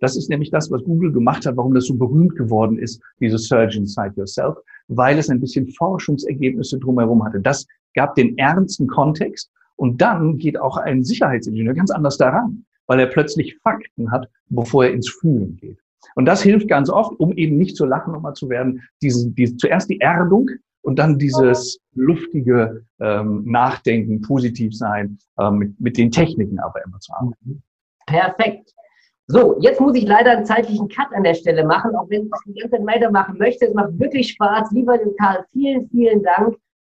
Das 0.00 0.16
ist 0.16 0.28
nämlich 0.28 0.50
das, 0.50 0.70
was 0.70 0.84
Google 0.84 1.12
gemacht 1.12 1.46
hat, 1.46 1.56
warum 1.56 1.74
das 1.74 1.86
so 1.86 1.94
berühmt 1.94 2.36
geworden 2.36 2.78
ist, 2.78 3.00
dieses 3.20 3.48
Search 3.48 3.76
Inside 3.76 4.14
Yourself, 4.16 4.56
weil 4.88 5.18
es 5.18 5.30
ein 5.30 5.40
bisschen 5.40 5.68
Forschungsergebnisse 5.68 6.78
drumherum 6.78 7.24
hatte. 7.24 7.40
Das 7.40 7.66
gab 7.94 8.14
den 8.14 8.36
ernsten 8.36 8.86
Kontext 8.86 9.50
und 9.80 10.02
dann 10.02 10.36
geht 10.36 10.60
auch 10.60 10.76
ein 10.76 11.04
Sicherheitsingenieur 11.04 11.72
ganz 11.72 11.90
anders 11.90 12.18
daran, 12.18 12.66
weil 12.86 13.00
er 13.00 13.06
plötzlich 13.06 13.56
Fakten 13.62 14.10
hat, 14.10 14.28
bevor 14.50 14.84
er 14.84 14.92
ins 14.92 15.08
Fühlen 15.08 15.56
geht. 15.56 15.78
Und 16.16 16.26
das 16.26 16.42
hilft 16.42 16.68
ganz 16.68 16.90
oft, 16.90 17.18
um 17.18 17.32
eben 17.32 17.56
nicht 17.56 17.76
zur 17.76 17.88
Lachnummer 17.88 18.34
zu 18.34 18.50
werden, 18.50 18.82
diese, 19.00 19.30
diese, 19.30 19.56
zuerst 19.56 19.88
die 19.88 19.98
Erdung 19.98 20.50
und 20.82 20.98
dann 20.98 21.18
dieses 21.18 21.80
luftige 21.94 22.84
ähm, 23.00 23.42
Nachdenken, 23.46 24.20
positiv 24.20 24.76
sein, 24.76 25.16
ähm, 25.38 25.56
mit, 25.56 25.80
mit 25.80 25.96
den 25.96 26.10
Techniken 26.10 26.58
aber 26.58 26.84
immer 26.84 27.00
zu 27.00 27.14
arbeiten. 27.14 27.62
Perfekt. 28.06 28.74
So, 29.28 29.56
jetzt 29.60 29.80
muss 29.80 29.94
ich 29.94 30.04
leider 30.04 30.32
einen 30.32 30.44
zeitlichen 30.44 30.88
Cut 30.88 31.08
an 31.14 31.22
der 31.22 31.34
Stelle 31.34 31.64
machen, 31.64 31.96
auch 31.96 32.10
wenn 32.10 32.24
ich 32.24 32.30
die 32.44 32.60
ganze 32.60 32.76
Zeit 32.76 32.86
weitermachen 32.86 33.38
möchte. 33.38 33.64
Es 33.64 33.72
macht 33.72 33.98
wirklich 33.98 34.28
Spaß. 34.32 34.72
Lieber 34.72 34.98
Karl, 35.18 35.42
vielen, 35.52 35.88
vielen 35.88 36.22
Dank 36.22 36.54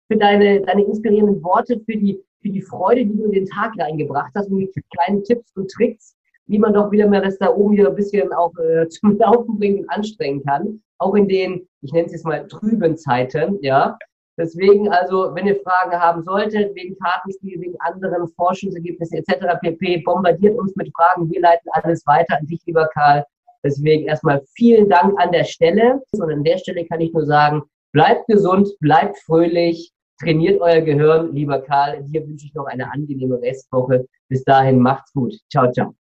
für 0.08 0.18
deine, 0.18 0.60
deine 0.60 0.84
inspirierenden 0.84 1.42
Worte, 1.42 1.80
für 1.86 1.96
die 1.96 2.20
für 2.44 2.50
die 2.50 2.62
Freude, 2.62 3.06
die 3.06 3.16
du 3.16 3.24
in 3.24 3.32
den 3.32 3.46
Tag 3.46 3.72
reingebracht 3.78 4.32
hast 4.34 4.50
und 4.50 4.58
die 4.58 4.70
kleinen 4.94 5.24
Tipps 5.24 5.50
und 5.56 5.70
Tricks, 5.70 6.14
wie 6.46 6.58
man 6.58 6.74
doch 6.74 6.90
wieder 6.90 7.08
mal 7.08 7.22
das 7.22 7.38
da 7.38 7.48
oben 7.48 7.74
hier 7.74 7.88
ein 7.88 7.94
bisschen 7.94 8.32
auch 8.32 8.52
äh, 8.58 8.86
zum 8.88 9.18
Laufen 9.18 9.58
bringen 9.58 9.80
und 9.80 9.90
anstrengen 9.90 10.44
kann. 10.44 10.82
Auch 10.98 11.14
in 11.14 11.26
den, 11.26 11.66
ich 11.80 11.92
nenne 11.92 12.06
es 12.06 12.12
jetzt 12.12 12.24
mal 12.24 12.46
trüben 12.46 12.96
Zeiten, 12.96 13.58
ja. 13.62 13.96
Deswegen 14.36 14.88
also, 14.88 15.34
wenn 15.34 15.46
ihr 15.46 15.60
Fragen 15.62 15.92
haben 15.92 16.22
solltet, 16.22 16.74
wegen 16.74 16.96
Kartenspiel, 16.98 17.60
wegen 17.60 17.76
anderen 17.80 18.28
Forschungsergebnissen 18.28 19.18
etc. 19.18 19.58
pp., 19.60 19.98
bombardiert 19.98 20.58
uns 20.58 20.74
mit 20.76 20.90
Fragen. 20.94 21.30
Wir 21.30 21.40
leiten 21.40 21.68
alles 21.72 22.04
weiter 22.06 22.38
an 22.38 22.46
dich, 22.46 22.60
lieber 22.66 22.88
Karl. 22.94 23.24
Deswegen 23.62 24.06
erstmal 24.06 24.42
vielen 24.56 24.88
Dank 24.88 25.18
an 25.20 25.30
der 25.30 25.44
Stelle. 25.44 26.02
Und 26.12 26.32
an 26.32 26.42
der 26.42 26.58
Stelle 26.58 26.84
kann 26.84 27.00
ich 27.00 27.12
nur 27.12 27.24
sagen, 27.26 27.62
bleibt 27.92 28.26
gesund, 28.26 28.68
bleibt 28.80 29.18
fröhlich, 29.18 29.92
Trainiert 30.20 30.60
euer 30.60 30.80
Gehirn, 30.80 31.32
lieber 31.32 31.60
Karl. 31.60 32.02
Dir 32.04 32.26
wünsche 32.26 32.46
ich 32.46 32.54
noch 32.54 32.66
eine 32.66 32.90
angenehme 32.90 33.40
Restwoche. 33.40 34.06
Bis 34.28 34.44
dahin, 34.44 34.78
macht's 34.78 35.12
gut. 35.12 35.34
Ciao, 35.50 35.70
ciao. 35.72 35.94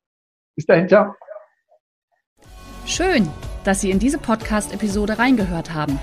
Bis 0.54 0.66
dahin, 0.66 0.88
ciao. 0.88 1.14
Schön, 2.86 3.28
dass 3.64 3.80
Sie 3.80 3.90
in 3.90 3.98
diese 3.98 4.18
Podcast-Episode 4.18 5.18
reingehört 5.18 5.74
haben. 5.74 5.98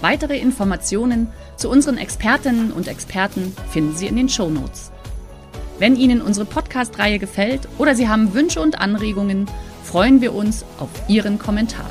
Weitere 0.00 0.38
Informationen 0.38 1.28
zu 1.56 1.70
unseren 1.70 1.98
Expertinnen 1.98 2.72
und 2.72 2.88
Experten 2.88 3.52
finden 3.70 3.94
Sie 3.94 4.06
in 4.06 4.16
den 4.16 4.28
Show 4.28 4.50
Notes. 4.50 4.92
Wenn 5.78 5.96
Ihnen 5.96 6.20
unsere 6.20 6.46
Podcast-Reihe 6.46 7.18
gefällt 7.18 7.68
oder 7.78 7.94
Sie 7.94 8.08
haben 8.08 8.34
Wünsche 8.34 8.60
und 8.60 8.80
Anregungen, 8.80 9.46
freuen 9.82 10.20
wir 10.20 10.34
uns 10.34 10.64
auf 10.78 10.90
Ihren 11.08 11.38
Kommentar. 11.38 11.90